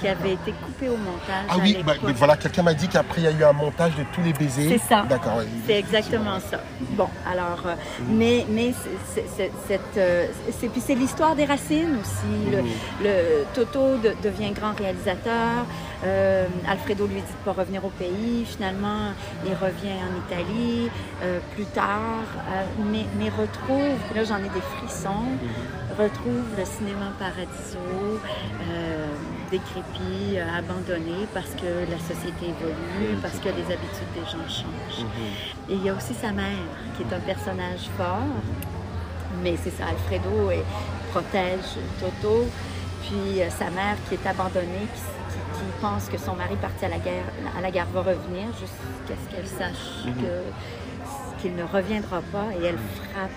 Qui 0.00 0.08
avait 0.08 0.32
été 0.34 0.52
coupé 0.52 0.88
au 0.88 0.96
montage. 0.96 1.46
Ah 1.48 1.56
oui, 1.62 1.76
bah, 1.84 1.92
voilà, 2.16 2.36
quelqu'un 2.36 2.62
m'a 2.62 2.74
dit 2.74 2.88
qu'après 2.88 3.20
il 3.20 3.24
y 3.24 3.28
a 3.28 3.30
eu 3.32 3.44
un 3.44 3.52
montage 3.52 3.92
de 3.96 4.04
tous 4.12 4.22
les 4.22 4.32
baisers. 4.32 4.68
C'est 4.78 4.88
ça. 4.88 5.04
D'accord. 5.08 5.36
ouais. 5.38 5.46
C'est 5.66 5.78
exactement 5.78 6.38
ça. 6.40 6.60
Bon, 6.90 7.08
alors, 7.30 7.62
euh, 7.66 7.74
mais, 8.08 8.44
mais 8.48 8.72
c'est- 9.14 9.50
cette, 9.66 9.96
euh, 9.96 10.26
c'est, 10.58 10.68
puis 10.68 10.80
c'est 10.84 10.94
l'histoire 10.94 11.34
des 11.36 11.44
racines 11.44 11.96
aussi. 12.00 12.50
Le, 12.50 12.62
Mhm. 12.62 12.68
le- 13.02 13.44
Toto 13.54 13.96
de- 13.98 14.14
devient 14.22 14.50
grand 14.52 14.72
réalisateur. 14.76 15.64
Euh, 16.06 16.46
Alfredo 16.68 17.06
lui 17.06 17.14
dit 17.16 17.20
de 17.22 17.26
ne 17.50 17.54
pas 17.54 17.60
revenir 17.60 17.84
au 17.84 17.88
pays. 17.90 18.44
Finalement, 18.46 19.12
il 19.46 19.52
revient 19.52 19.96
en 20.08 20.26
Italie 20.26 20.90
plus 21.54 21.64
tard, 21.66 22.24
mais, 22.92 23.04
mais 23.18 23.30
retrouve, 23.30 23.96
là 24.14 24.24
j'en 24.24 24.36
ai 24.38 24.50
des 24.50 24.60
frissons, 24.76 25.24
retrouve 25.98 26.44
le 26.58 26.64
cinéma 26.64 27.12
paradiso, 27.18 27.78
décrépit, 29.50 30.36
euh, 30.38 30.58
abandonné 30.58 31.26
parce 31.32 31.50
que 31.50 31.66
la 31.90 31.98
société 31.98 32.46
évolue, 32.54 33.16
parce 33.22 33.38
que 33.38 33.48
les 33.48 33.64
habitudes 33.72 34.12
des 34.14 34.24
gens 34.24 34.46
changent. 34.48 35.04
Mhm. 35.04 35.70
Et 35.70 35.74
il 35.74 35.82
y 35.84 35.88
a 35.88 35.94
aussi 35.94 36.14
sa 36.14 36.32
mère, 36.32 36.64
qui 36.96 37.02
est 37.02 37.14
un 37.14 37.20
personnage 37.20 37.88
fort, 37.96 38.18
mais 39.42 39.56
c'est 39.62 39.70
ça, 39.70 39.84
Alfredo 39.88 40.50
et 40.50 40.62
protège 41.10 41.78
Toto, 42.00 42.46
puis 43.02 43.42
euh, 43.42 43.50
sa 43.50 43.70
mère 43.70 43.96
qui 44.08 44.14
est 44.14 44.26
abandonnée, 44.26 44.86
qui, 44.94 45.00
qui- 45.00 45.58
qui 45.64 45.70
pense 45.80 46.08
que 46.08 46.18
son 46.18 46.34
mari 46.34 46.56
parti 46.56 46.84
à 46.84 46.88
la 46.88 46.98
guerre, 46.98 47.24
à 47.56 47.60
la 47.60 47.70
guerre 47.70 47.86
va 47.92 48.00
revenir 48.00 48.46
jusqu'à 48.60 49.14
ce 49.22 49.34
qu'elle 49.34 49.46
sache 49.46 50.04
Mhm. 50.06 50.14
que- 50.22 51.42
qu'il 51.42 51.54
ne 51.56 51.64
reviendra 51.64 52.20
pas, 52.32 52.46
et 52.60 52.64
elle 52.64 52.78
frappe 52.78 53.30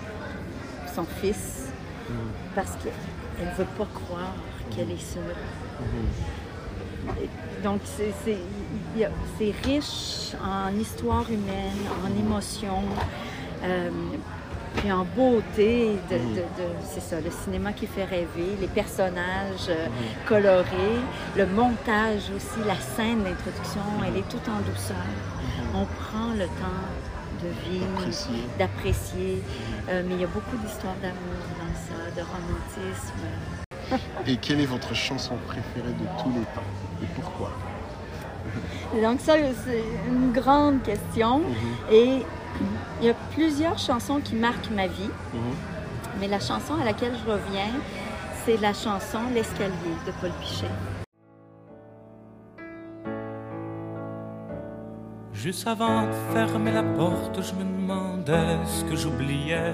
son 0.94 1.04
fils 1.20 1.70
Mhm. 2.08 2.16
parce 2.54 2.72
qu'elle 2.82 3.46
ne 3.46 3.52
veut 3.54 3.70
pas 3.76 3.86
croire 3.94 4.32
qu'elle 4.74 4.90
est 4.90 5.00
seule. 5.14 5.36
Donc, 7.62 7.80
c'est- 7.84 8.12
riche 9.64 10.34
en 10.44 10.76
histoire 10.78 11.24
humaine, 11.30 11.80
en 12.04 12.18
émotions, 12.18 12.84
euh, 13.64 13.90
puis 14.76 14.92
en 14.92 15.04
beauté. 15.16 15.96
De, 16.10 16.16
de- 16.18 16.34
de- 16.40 16.76
c'est 16.86 17.00
ça, 17.00 17.20
le 17.20 17.30
cinéma 17.30 17.72
qui 17.72 17.86
fait 17.86 18.04
rêver, 18.04 18.56
les 18.60 18.66
personnages 18.68 19.68
euh, 19.70 19.86
colorés, 20.26 21.00
le 21.36 21.46
montage 21.46 22.30
aussi, 22.36 22.60
la 22.66 22.76
scène 22.76 23.22
d'introduction, 23.24 23.80
elle 24.06 24.16
est 24.18 24.28
toute 24.28 24.48
en 24.48 24.60
douceur. 24.70 24.96
On 25.74 25.84
prend 25.84 26.32
le 26.34 26.46
temps 26.46 26.86
de 27.42 27.48
vivre, 27.70 27.86
Apprécier. 27.98 28.42
d'apprécier, 28.58 29.42
Euh, 29.88 30.02
mais 30.06 30.14
il 30.16 30.20
y 30.20 30.24
a 30.24 30.28
beaucoup 30.28 30.56
d'histoires 30.58 30.96
d'amour 31.00 31.42
dans 31.58 31.74
ça, 31.74 32.10
de 32.14 32.20
romantisme. 32.20 33.67
Et 34.26 34.36
quelle 34.36 34.60
est 34.60 34.66
votre 34.66 34.94
chanson 34.94 35.34
préférée 35.46 35.92
de 35.92 36.22
tous 36.22 36.30
les 36.30 36.44
temps 36.54 36.62
Et 37.02 37.06
pourquoi? 37.14 37.50
Donc 39.02 39.20
ça, 39.20 39.34
c'est 39.64 39.84
une 40.08 40.32
grande 40.32 40.82
question. 40.82 41.38
Mhm. 41.40 41.46
Et 41.92 42.22
il 43.00 43.06
y 43.06 43.10
a 43.10 43.14
plusieurs 43.32 43.78
chansons 43.78 44.20
qui 44.20 44.34
marquent 44.34 44.70
ma 44.70 44.86
vie, 44.86 45.10
Mhm. 45.34 45.40
mais 46.20 46.28
la 46.28 46.40
chanson 46.40 46.74
à 46.80 46.84
laquelle 46.84 47.12
je 47.24 47.30
reviens, 47.30 47.72
c'est 48.44 48.56
la 48.60 48.72
chanson 48.72 49.18
L'escalier 49.34 49.94
de 50.06 50.12
Paul 50.20 50.30
Pichet. 50.40 50.66
Juste 55.32 55.68
avant 55.68 56.02
de 56.06 56.12
fermer 56.32 56.72
la 56.72 56.82
porte, 56.82 57.40
je 57.40 57.54
me 57.54 57.62
demandais 57.64 58.56
ce 58.66 58.82
que 58.84 58.96
j'oubliais. 58.96 59.72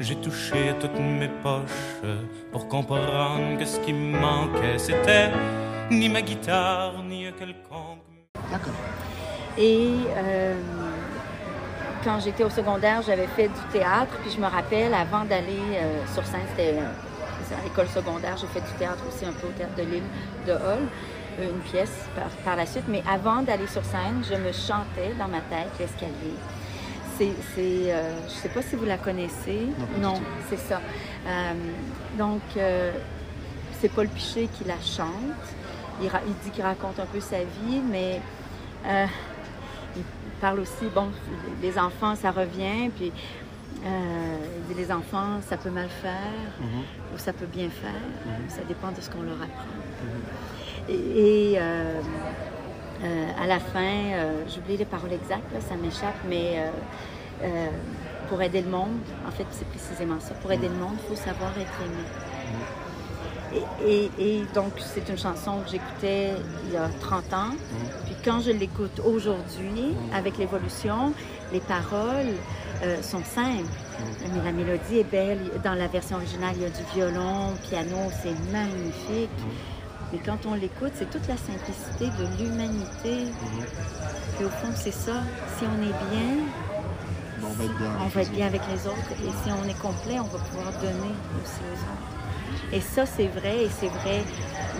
J'ai 0.00 0.16
touché 0.16 0.70
à 0.70 0.74
toutes 0.74 0.98
mes 0.98 1.28
poches 1.28 2.02
pour 2.50 2.68
comprendre 2.68 3.58
que 3.58 3.64
ce 3.64 3.78
qui 3.80 3.92
me 3.92 4.18
manquait, 4.18 4.76
c'était 4.76 5.30
ni 5.90 6.08
ma 6.08 6.20
guitare, 6.20 7.02
ni 7.04 7.26
un 7.26 7.32
quelconque. 7.32 8.00
D'accord. 8.50 8.74
Et 9.56 9.90
euh, 10.16 10.54
quand 12.02 12.18
j'étais 12.20 12.42
au 12.42 12.50
secondaire, 12.50 13.02
j'avais 13.02 13.28
fait 13.28 13.48
du 13.48 13.60
théâtre, 13.72 14.12
puis 14.22 14.32
je 14.32 14.40
me 14.40 14.46
rappelle, 14.46 14.92
avant 14.94 15.24
d'aller 15.24 15.62
euh, 15.74 16.04
sur 16.12 16.26
scène, 16.26 16.40
c'était 16.50 16.74
euh, 16.76 17.56
à 17.56 17.62
l'école 17.62 17.86
secondaire, 17.86 18.36
j'ai 18.36 18.48
fait 18.48 18.60
du 18.60 18.72
théâtre 18.78 19.04
aussi 19.08 19.24
un 19.24 19.32
peu 19.32 19.46
au 19.46 19.52
théâtre 19.52 19.76
de 19.76 19.82
l'île 19.82 20.02
de 20.46 20.52
Hall, 20.52 20.88
une 21.40 21.60
pièce 21.70 22.08
par, 22.16 22.28
par 22.44 22.56
la 22.56 22.66
suite. 22.66 22.84
Mais 22.88 23.02
avant 23.08 23.42
d'aller 23.42 23.66
sur 23.68 23.84
scène, 23.84 24.24
je 24.28 24.34
me 24.34 24.50
chantais 24.50 25.14
dans 25.18 25.28
ma 25.28 25.40
tête 25.40 25.70
l'escalier. 25.78 26.34
C'est, 27.16 27.30
euh, 27.60 28.10
je 28.22 28.24
ne 28.24 28.38
sais 28.40 28.48
pas 28.48 28.62
si 28.62 28.74
vous 28.74 28.84
la 28.84 28.98
connaissez. 28.98 29.68
Non, 30.00 30.20
c'est 30.50 30.58
ça. 30.58 30.80
Euh, 31.26 31.52
donc, 32.18 32.42
euh, 32.56 32.92
c'est 33.80 33.88
Paul 33.88 34.08
Piché 34.08 34.48
qui 34.48 34.64
la 34.64 34.80
chante. 34.80 35.08
Il, 36.02 36.08
dit 36.42 36.50
qu'il 36.52 36.64
raconte 36.64 36.98
un 36.98 37.06
peu 37.06 37.20
sa 37.20 37.38
vie, 37.38 37.80
mais 37.88 38.20
il 39.96 40.02
parle 40.40 40.58
aussi, 40.58 40.86
bon, 40.92 41.08
les 41.62 41.78
enfants, 41.78 42.16
ça 42.16 42.32
revient, 42.32 42.90
puis 42.96 43.12
il 43.84 44.62
dit 44.68 44.74
les 44.74 44.90
enfants, 44.90 45.40
ça 45.48 45.56
peut 45.56 45.70
mal 45.70 45.88
faire 45.88 46.10
Mhm. 46.58 46.82
ou 47.14 47.18
ça 47.18 47.32
peut 47.32 47.46
bien 47.46 47.68
faire. 47.70 47.92
Ça 48.48 48.62
dépend 48.66 48.90
de 48.90 49.00
ce 49.00 49.08
qu'on 49.08 49.22
leur 49.22 49.36
apprend. 49.36 49.76
Mhm. 50.88 50.94
Et, 50.94 51.52
et, 51.52 51.58
à 53.42 53.46
la 53.46 53.58
fin, 53.60 53.80
euh, 53.82 54.42
j'oublie 54.52 54.76
les 54.76 54.84
paroles 54.84 55.12
exactes, 55.12 55.52
là, 55.52 55.60
ça 55.60 55.74
m'échappe, 55.76 56.16
mais 56.28 56.54
euh, 56.56 56.70
euh, 57.44 57.68
pour 58.28 58.40
aider 58.42 58.62
le 58.62 58.70
monde, 58.70 58.98
en 59.26 59.30
fait, 59.30 59.44
c'est 59.50 59.66
précisément 59.68 60.18
ça. 60.20 60.34
Pour 60.34 60.50
aider 60.52 60.68
le 60.68 60.74
monde, 60.74 60.96
il 61.02 61.08
faut 61.16 61.22
savoir 61.22 61.50
être 61.58 61.78
aimé. 61.84 62.04
Et, 63.86 64.10
et- 64.18 64.38
et 64.38 64.44
donc, 64.54 64.72
c'est 64.78 65.08
une 65.08 65.18
chanson 65.18 65.60
que 65.64 65.70
j'écoutais 65.70 66.30
il 66.66 66.72
y 66.72 66.76
a 66.76 66.88
30 67.00 67.32
ans. 67.32 67.52
Puis 68.06 68.16
quand 68.24 68.40
je 68.40 68.50
l'écoute 68.50 69.00
aujourd'hui, 69.04 69.94
avec 70.12 70.38
l'évolution, 70.38 71.12
les 71.52 71.60
paroles 71.60 72.34
euh, 72.82 73.00
sont 73.02 73.22
simples. 73.22 73.64
Mais 74.34 74.42
la 74.44 74.50
mélodie 74.50 74.98
est 74.98 75.10
belle. 75.10 75.38
Dans 75.62 75.74
la 75.74 75.86
version 75.86 76.16
originale, 76.16 76.54
il 76.56 76.62
y 76.62 76.64
a 76.64 76.70
du 76.70 76.82
violon, 76.94 77.52
piano, 77.68 78.10
c'est 78.22 78.34
magnifique. 78.50 79.30
Mais 80.14 80.20
quand 80.24 80.46
on 80.46 80.54
l'écoute, 80.54 80.92
c'est 80.94 81.10
toute 81.10 81.26
la 81.26 81.36
simplicité 81.36 82.06
de 82.06 82.38
l'humanité. 82.38 83.26
Puis 84.36 84.44
au 84.44 84.48
fond, 84.48 84.68
c'est 84.76 84.92
ça. 84.92 85.22
Si 85.58 85.64
on 85.64 85.82
est 85.82 85.86
bien, 86.10 86.44
Bon, 87.40 87.48
on 87.50 87.52
va 87.54 87.64
être 87.64 87.76
bien. 87.76 87.90
on 88.04 88.06
va 88.08 88.22
être 88.22 88.30
bien 88.32 88.46
avec 88.46 88.60
les 88.72 88.86
autres. 88.86 89.10
Et 89.24 89.30
si 89.42 89.50
on 89.50 89.68
est 89.68 89.78
complet, 89.80 90.20
on 90.20 90.28
va 90.36 90.38
pouvoir 90.38 90.70
donner 90.80 91.14
aussi 91.42 91.60
aux 91.72 91.80
autres. 91.80 92.72
Et 92.72 92.80
ça, 92.80 93.06
c'est 93.06 93.26
vrai. 93.26 93.64
Et 93.64 93.70
c'est 93.80 93.88
vrai 93.88 94.22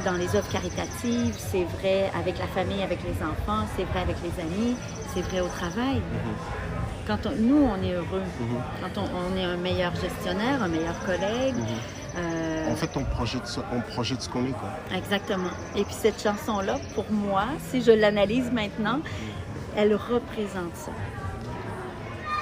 dans 0.04 0.12
les 0.12 0.36
œuvres 0.36 0.48
caritatives, 0.50 1.34
c'est 1.36 1.64
vrai 1.80 2.10
avec 2.16 2.38
la 2.38 2.46
famille, 2.46 2.82
avec 2.82 3.00
les 3.02 3.16
enfants, 3.24 3.66
c'est 3.76 3.84
vrai 3.84 4.02
avec 4.02 4.16
les 4.22 4.40
amis, 4.42 4.76
c'est 5.14 5.22
vrai 5.22 5.40
au 5.40 5.48
travail. 5.48 6.00
Quand 7.06 7.26
on- 7.26 7.34
nous, 7.36 7.56
on 7.64 7.82
est 7.82 7.92
heureux, 7.92 8.22
quand 8.80 9.00
on, 9.00 9.32
on 9.32 9.36
est 9.36 9.44
un 9.44 9.56
meilleur 9.56 9.94
gestionnaire, 9.96 10.62
un 10.62 10.68
meilleur 10.68 10.98
collègue. 11.04 11.54
Euh, 12.16 12.70
En 12.72 12.77
fait, 12.77 12.90
on 12.96 13.05
projette, 13.05 13.46
ce- 13.46 13.61
on 13.72 13.81
projette 13.81 14.22
ce 14.22 14.29
qu'on 14.29 14.44
est, 14.46 14.50
quoi. 14.53 14.70
Exactement. 14.96 15.50
Et 15.77 15.85
puis 15.85 15.94
cette 15.94 16.22
chanson-là, 16.22 16.77
pour 16.94 17.11
moi, 17.11 17.44
si 17.70 17.83
je 17.83 17.90
l'analyse 17.90 18.50
maintenant, 18.53 19.00
elle 19.77 19.94
représente 19.94 20.74
ça. 20.77 20.92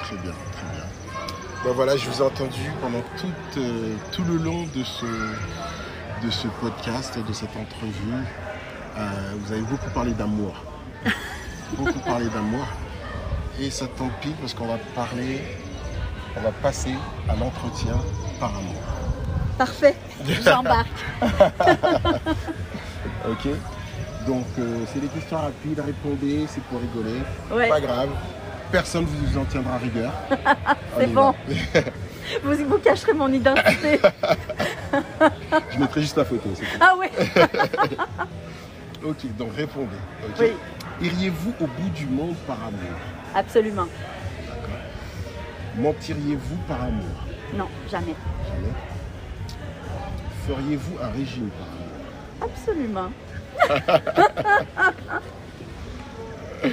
Très 0.02 0.16
bien, 0.16 0.32
très 0.52 0.66
bien. 0.74 0.84
Ben 1.64 1.72
voilà, 1.74 1.96
je 1.96 2.08
vous 2.10 2.18
ai 2.20 2.24
entendu 2.26 2.60
pendant 2.80 3.00
tout, 3.18 3.60
euh, 3.60 3.94
tout 4.10 4.24
le 4.24 4.36
long 4.36 4.64
de 4.74 4.82
ce, 4.82 5.06
de 6.26 6.30
ce 6.30 6.48
podcast, 6.60 7.18
de 7.26 7.32
cette 7.32 7.56
entrevue. 7.56 8.24
Euh, 8.98 9.32
vous 9.38 9.52
avez 9.52 9.62
beaucoup 9.62 9.88
parlé 9.94 10.12
d'amour. 10.12 10.54
beaucoup 11.78 12.00
parlé 12.00 12.26
d'amour. 12.28 12.66
Et 13.60 13.70
ça 13.70 13.86
tant 13.86 14.10
pis 14.20 14.34
parce 14.40 14.54
qu'on 14.54 14.66
va 14.66 14.78
parler, 14.94 15.40
on 16.36 16.40
va 16.40 16.50
passer 16.50 16.94
à 17.28 17.36
l'entretien 17.36 17.94
par 18.40 18.50
amour. 18.50 18.82
Parfait. 19.58 19.94
J'embarque. 20.44 20.88
Ok 23.28 23.46
Donc, 24.26 24.46
euh, 24.58 24.78
c'est 24.92 25.00
des 25.00 25.06
questions 25.06 25.36
rapides, 25.36 25.80
répondez, 25.80 26.44
c'est 26.48 26.62
pour 26.64 26.80
rigoler. 26.80 27.20
Ouais. 27.52 27.68
Pas 27.68 27.80
grave. 27.80 28.08
Personne 28.72 29.04
ne 29.04 29.26
vous 29.26 29.38
en 29.38 29.44
tiendra 29.44 29.76
rigueur. 29.78 30.12
C'est 30.98 31.06
bon. 31.08 31.34
Vous, 32.42 32.54
vous 32.66 32.78
cacherez 32.78 33.12
mon 33.12 33.30
identité. 33.30 34.00
Je 35.70 35.78
mettrai 35.78 36.00
juste 36.00 36.16
la 36.16 36.24
photo. 36.24 36.48
Ah 36.80 36.94
oui. 36.98 37.06
Ok, 39.04 39.36
donc 39.36 39.54
répondez. 39.54 39.88
Oui. 40.40 40.52
Iriez-vous 41.02 41.52
au 41.60 41.66
bout 41.66 41.90
du 41.90 42.06
monde 42.06 42.36
par 42.46 42.56
amour? 42.64 42.96
Absolument. 43.34 43.86
Mentiriez-vous 45.76 46.56
par 46.68 46.82
amour? 46.84 47.16
Non, 47.54 47.68
jamais. 47.90 48.14
Jamais. 48.46 48.72
Feriez-vous 50.46 50.98
un 51.00 51.10
régime 51.10 51.50
par 51.50 51.68
amour 51.68 51.92
Absolument. 52.40 53.10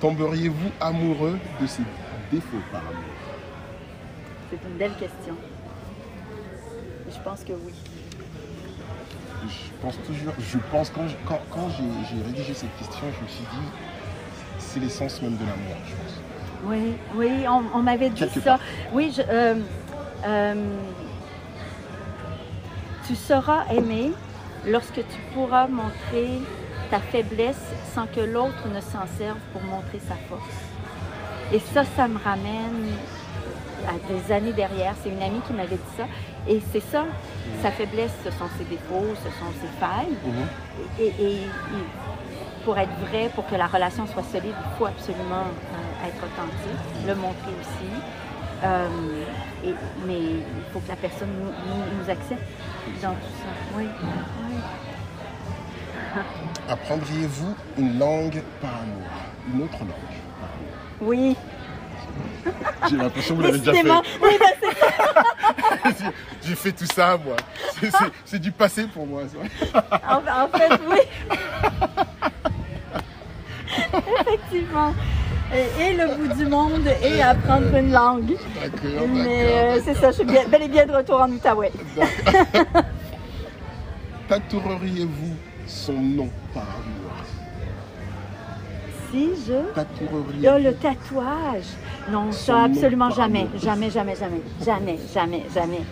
Tomberiez-vous 0.00 0.70
amoureux 0.80 1.38
de 1.60 1.66
ses 1.66 1.82
défauts 2.32 2.62
par 2.72 2.80
amour 2.80 2.94
C'est 4.50 4.66
une 4.66 4.78
belle 4.78 4.94
question. 4.98 5.34
Je 7.10 7.18
pense 7.22 7.44
que 7.44 7.52
oui. 7.52 7.74
je 9.46 9.82
pense 9.82 9.98
toujours, 10.06 10.32
je 10.38 10.58
pense, 10.70 10.90
quand, 10.90 11.06
quand, 11.26 11.40
quand 11.50 11.68
j'ai 11.70 12.22
rédigé 12.22 12.54
cette 12.54 12.74
question, 12.78 13.06
je 13.18 13.22
me 13.22 13.28
suis 13.28 13.44
dit, 13.44 13.68
c'est 14.58 14.80
l'essence 14.80 15.20
même 15.20 15.36
de 15.36 15.44
l'amour, 15.44 15.76
je 15.86 15.92
pense. 15.92 16.20
Oui, 16.64 16.94
oui, 17.14 17.46
on, 17.74 17.82
m'avait 17.82 18.10
dit 18.10 18.24
ça. 18.42 18.58
Oui, 18.92 19.12
je, 19.14 19.22
euh, 19.28 19.54
euh, 20.24 20.54
tu 23.06 23.14
seras 23.14 23.66
aimé 23.70 24.12
lorsque 24.66 24.94
tu 24.94 25.20
pourras 25.32 25.68
montrer 25.68 26.40
ta 26.90 26.98
faiblesse 26.98 27.60
sans 27.94 28.06
que 28.06 28.20
l'autre 28.20 28.68
ne 28.72 28.80
s'en 28.80 29.06
serve 29.18 29.38
pour 29.52 29.62
montrer 29.62 30.00
sa 30.06 30.14
force. 30.28 30.56
Et 31.52 31.60
ça, 31.60 31.84
ça 31.96 32.08
me 32.08 32.18
ramène 32.18 32.92
à 33.86 34.12
des 34.12 34.32
années 34.32 34.52
derrière. 34.52 34.94
C'est 35.02 35.10
une 35.10 35.22
amie 35.22 35.40
qui 35.46 35.52
m'avait 35.52 35.76
dit 35.76 35.96
ça. 35.96 36.04
Et 36.48 36.60
c'est 36.72 36.80
ça, 36.80 37.04
sa 37.62 37.70
faiblesse, 37.70 38.12
ce 38.24 38.30
sont 38.30 38.48
ses 38.58 38.64
défauts, 38.64 39.14
ce 39.16 39.30
sont 39.38 39.52
ses 39.60 39.80
failles. 39.80 40.16
Mhm. 40.24 40.46
et, 41.00 41.38
pour 42.64 42.76
être 42.78 42.90
vrai, 43.08 43.30
pour 43.32 43.46
que 43.46 43.54
la 43.54 43.68
relation 43.68 44.08
soit 44.08 44.24
solide, 44.24 44.52
il 44.52 44.76
faut 44.76 44.86
absolument 44.86 45.46
euh, 45.46 46.08
être 46.08 46.18
authentique, 46.18 47.06
le 47.06 47.14
montrer 47.14 47.52
aussi. 47.60 48.25
Euh, 48.64 48.88
mais 50.06 50.20
il 50.20 50.42
faut 50.72 50.80
que 50.80 50.88
la 50.88 50.96
personne 50.96 51.28
nous, 51.28 52.10
accepte 52.10 52.42
dans 53.02 53.12
tout 53.12 53.32
ça. 53.40 53.76
Oui. 53.76 53.86
Apprendriez-vous 56.68 57.54
une 57.78 57.98
langue 57.98 58.42
par 58.60 58.70
amour? 58.70 59.06
Une 59.52 59.62
autre 59.62 59.78
langue 59.80 60.16
Oui. 61.00 61.36
J'ai 62.88 62.96
l'impression 62.96 63.34
que 63.36 63.40
vous 63.40 63.46
l'avez 63.46 63.58
déjà 63.58 63.72
fait. 63.72 63.90
Oui, 64.22 64.38
bah, 64.38 65.90
J'ai 66.42 66.54
fait 66.54 66.72
tout 66.72 66.86
ça, 66.86 67.18
moi. 67.22 67.36
C'est 68.24 68.38
du 68.38 68.52
passé 68.52 68.86
pour 68.86 69.06
moi. 69.06 69.22
En, 69.74 70.16
en 70.16 70.48
fait, 70.48 70.80
oui. 70.88 71.00
Effectivement. 74.20 74.94
Et, 75.56 75.94
le 75.94 76.14
bout 76.16 76.34
du 76.34 76.46
monde 76.46 76.86
et 77.02 77.22
apprendre 77.22 77.74
une 77.74 77.90
langue. 77.90 78.36
D'accord, 78.60 79.08
Mais 79.08 79.44
euh, 79.44 79.80
c'est 79.82 79.94
ça, 79.94 80.10
je 80.10 80.16
suis 80.16 80.24
bel 80.24 80.62
et 80.62 80.68
bien 80.68 80.84
de 80.84 80.92
retour 80.92 81.20
en 81.20 81.30
Outaouais. 81.30 81.72
Tatoueriez-vous 84.28 85.36
son 85.66 85.94
nom 85.94 86.28
par 86.52 86.64
amour? 86.64 87.12
Si 89.10 89.30
je. 89.46 89.72
Tatoueriez 89.74 90.50
oh, 90.52 90.58
le 90.58 90.74
tatouage. 90.74 91.64
Non, 92.10 92.32
ça 92.32 92.64
absolument 92.64 93.10
jamais. 93.10 93.46
Jamais, 93.56 93.90
jamais, 93.90 94.14
jamais. 94.14 94.42
Jamais, 94.62 94.98
jamais, 95.14 95.44
jamais. 95.54 95.82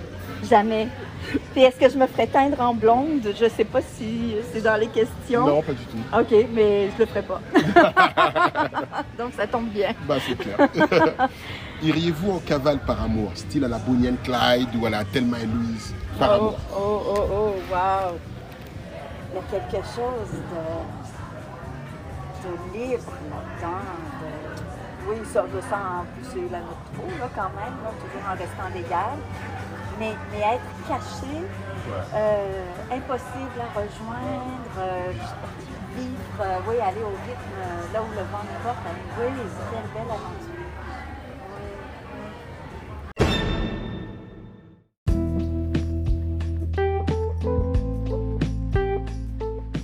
Jamais. 0.49 0.89
Puis 1.53 1.63
est-ce 1.63 1.77
que 1.77 1.89
je 1.89 1.97
me 1.97 2.07
ferais 2.07 2.27
teindre 2.27 2.61
en 2.61 2.75
blonde? 2.75 3.23
Je 3.39 3.45
ne 3.45 3.49
sais 3.49 3.65
pas 3.65 3.81
si 3.81 4.35
c'est 4.53 4.63
dans 4.63 4.79
les 4.79 4.89
questions. 4.89 5.47
Non, 5.47 5.63
pas 5.63 5.73
du 5.73 5.85
tout. 5.85 5.97
OK, 6.13 6.47
mais 6.53 6.91
je 6.91 6.99
le 6.99 7.07
ferai 7.07 7.23
pas. 7.23 7.41
Donc 9.19 9.33
ça 9.37 9.47
tombe 9.47 9.69
bien. 9.69 9.93
Bah, 10.07 10.17
c'est 10.27 10.37
clair. 10.37 10.69
Iriez-vous 11.83 12.33
en 12.33 12.39
cavale 12.39 12.79
par 12.81 13.03
amour, 13.03 13.31
style 13.35 13.65
à 13.65 13.69
la 13.69 13.79
Bonnie 13.79 14.09
and 14.09 14.17
Clyde 14.23 14.75
ou 14.81 14.87
à 14.87 14.91
la 14.91 15.05
Thelma 15.05 15.39
et 15.41 15.47
Louise 15.47 15.95
par 16.19 16.31
oh, 16.31 16.35
amour? 16.35 16.59
Oh, 16.73 17.03
oh, 17.07 17.29
oh, 17.33 17.55
wow. 17.71 18.19
Il 19.31 19.37
y 19.37 19.39
a 19.39 19.61
quelque 19.61 19.87
chose 19.87 20.33
de, 20.53 20.63
de 22.49 22.53
libre 22.79 23.13
là-dedans. 23.31 23.85
De... 24.21 24.29
Oui, 25.07 25.17
ça, 25.31 25.43
de 25.43 25.47
en 25.47 26.05
pousser 26.17 26.49
la 26.51 26.61
notre 26.61 27.19
là, 27.21 27.29
quand 27.35 27.43
même, 27.43 27.77
toujours 28.01 28.25
en 28.27 28.33
restant 28.33 28.75
légal 28.75 29.19
mais, 29.99 30.13
être 30.39 30.89
caché, 30.89 31.37
euh, 32.15 32.65
impossible 32.91 33.61
à 33.61 33.69
rejoindre, 33.79 34.79
euh, 34.79 35.13
vivre, 35.97 36.41
euh, 36.41 36.59
oui, 36.69 36.77
aller 36.81 37.03
au 37.03 37.09
rythme 37.09 37.93
là 37.93 38.03
où 38.03 38.11
le 38.11 38.23
vent 38.23 38.43
nous 38.43 38.63
porte. 38.63 38.79
Oui, 39.19 39.27
c'est 39.37 39.77
une 39.77 39.89
belle 39.95 40.11
aventure. 40.11 40.55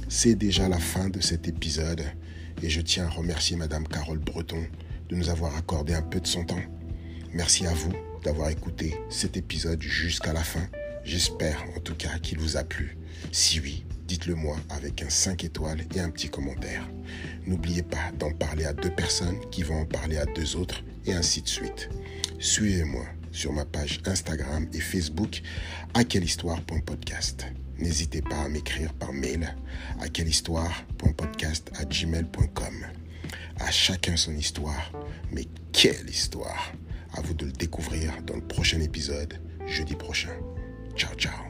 C'est 0.09 0.35
déjà 0.35 0.68
la 0.68 0.79
fin 0.79 1.09
de 1.09 1.20
cet 1.20 1.49
épisode 1.49 2.05
et 2.62 2.68
je 2.68 2.83
tiens 2.83 3.07
à 3.07 3.09
remercier 3.09 3.57
Madame 3.57 3.87
Carole 3.88 4.18
Breton 4.18 4.66
de 5.09 5.16
nous 5.16 5.31
avoir 5.31 5.57
accordé 5.57 5.94
un 5.94 6.03
peu 6.03 6.20
de 6.20 6.27
son 6.27 6.44
temps. 6.44 6.61
Merci 7.33 7.66
à 7.66 7.73
vous 7.73 7.92
d'avoir 8.22 8.50
écouté 8.50 8.94
cet 9.09 9.37
épisode 9.37 9.83
jusqu'à 9.83 10.33
la 10.33 10.42
fin. 10.42 10.66
J'espère 11.04 11.64
en 11.76 11.80
tout 11.80 11.94
cas 11.94 12.18
qu'il 12.18 12.38
vous 12.38 12.56
a 12.56 12.64
plu. 12.64 12.96
Si 13.33 13.61
oui, 13.61 13.85
dites-le 14.06 14.35
moi 14.35 14.56
avec 14.68 15.02
un 15.02 15.11
5 15.11 15.44
étoiles 15.44 15.85
et 15.94 16.00
un 16.00 16.11
petit 16.11 16.28
commentaire. 16.28 16.88
N'oubliez 17.46 17.83
pas 17.83 18.12
d'en 18.18 18.33
parler 18.33 18.64
à 18.64 18.72
deux 18.72 18.90
personnes 18.90 19.40
qui 19.50 19.62
vont 19.62 19.80
en 19.80 19.87
parler 19.87 20.18
à 20.18 20.26
deux 20.26 20.56
autres 20.56 20.83
et 21.06 21.12
ainsi 21.12 21.42
de 21.42 21.48
suite. 21.48 21.88
Suivez-moi 22.38 23.04
sur 23.33 23.52
ma 23.52 23.64
page 23.64 24.00
Instagram 24.06 24.68
et 24.72 24.80
Facebook 24.80 25.42
à 25.94 26.04
quellehistoire.podcast. 26.04 27.46
N'hésitez 27.78 28.20
pas 28.20 28.42
à 28.42 28.48
m'écrire 28.48 28.92
par 28.94 29.12
mail 29.12 29.56
à 30.00 30.09
quellehistoire.podcast 30.09 31.70
à 31.78 31.85
gmail.com. 31.85 32.87
À 33.59 33.70
chacun 33.70 34.16
son 34.16 34.37
histoire, 34.37 34.92
mais 35.33 35.46
quelle 35.72 36.09
histoire! 36.09 36.72
À 37.14 37.20
vous 37.23 37.35
de 37.35 37.46
le 37.46 37.53
découvrir 37.53 38.23
dans 38.23 38.37
le 38.37 38.46
prochain 38.46 38.81
épisode, 38.81 39.35
jeudi 39.66 39.94
prochain. 39.96 40.37
Ciao, 40.96 41.14
ciao. 41.16 41.50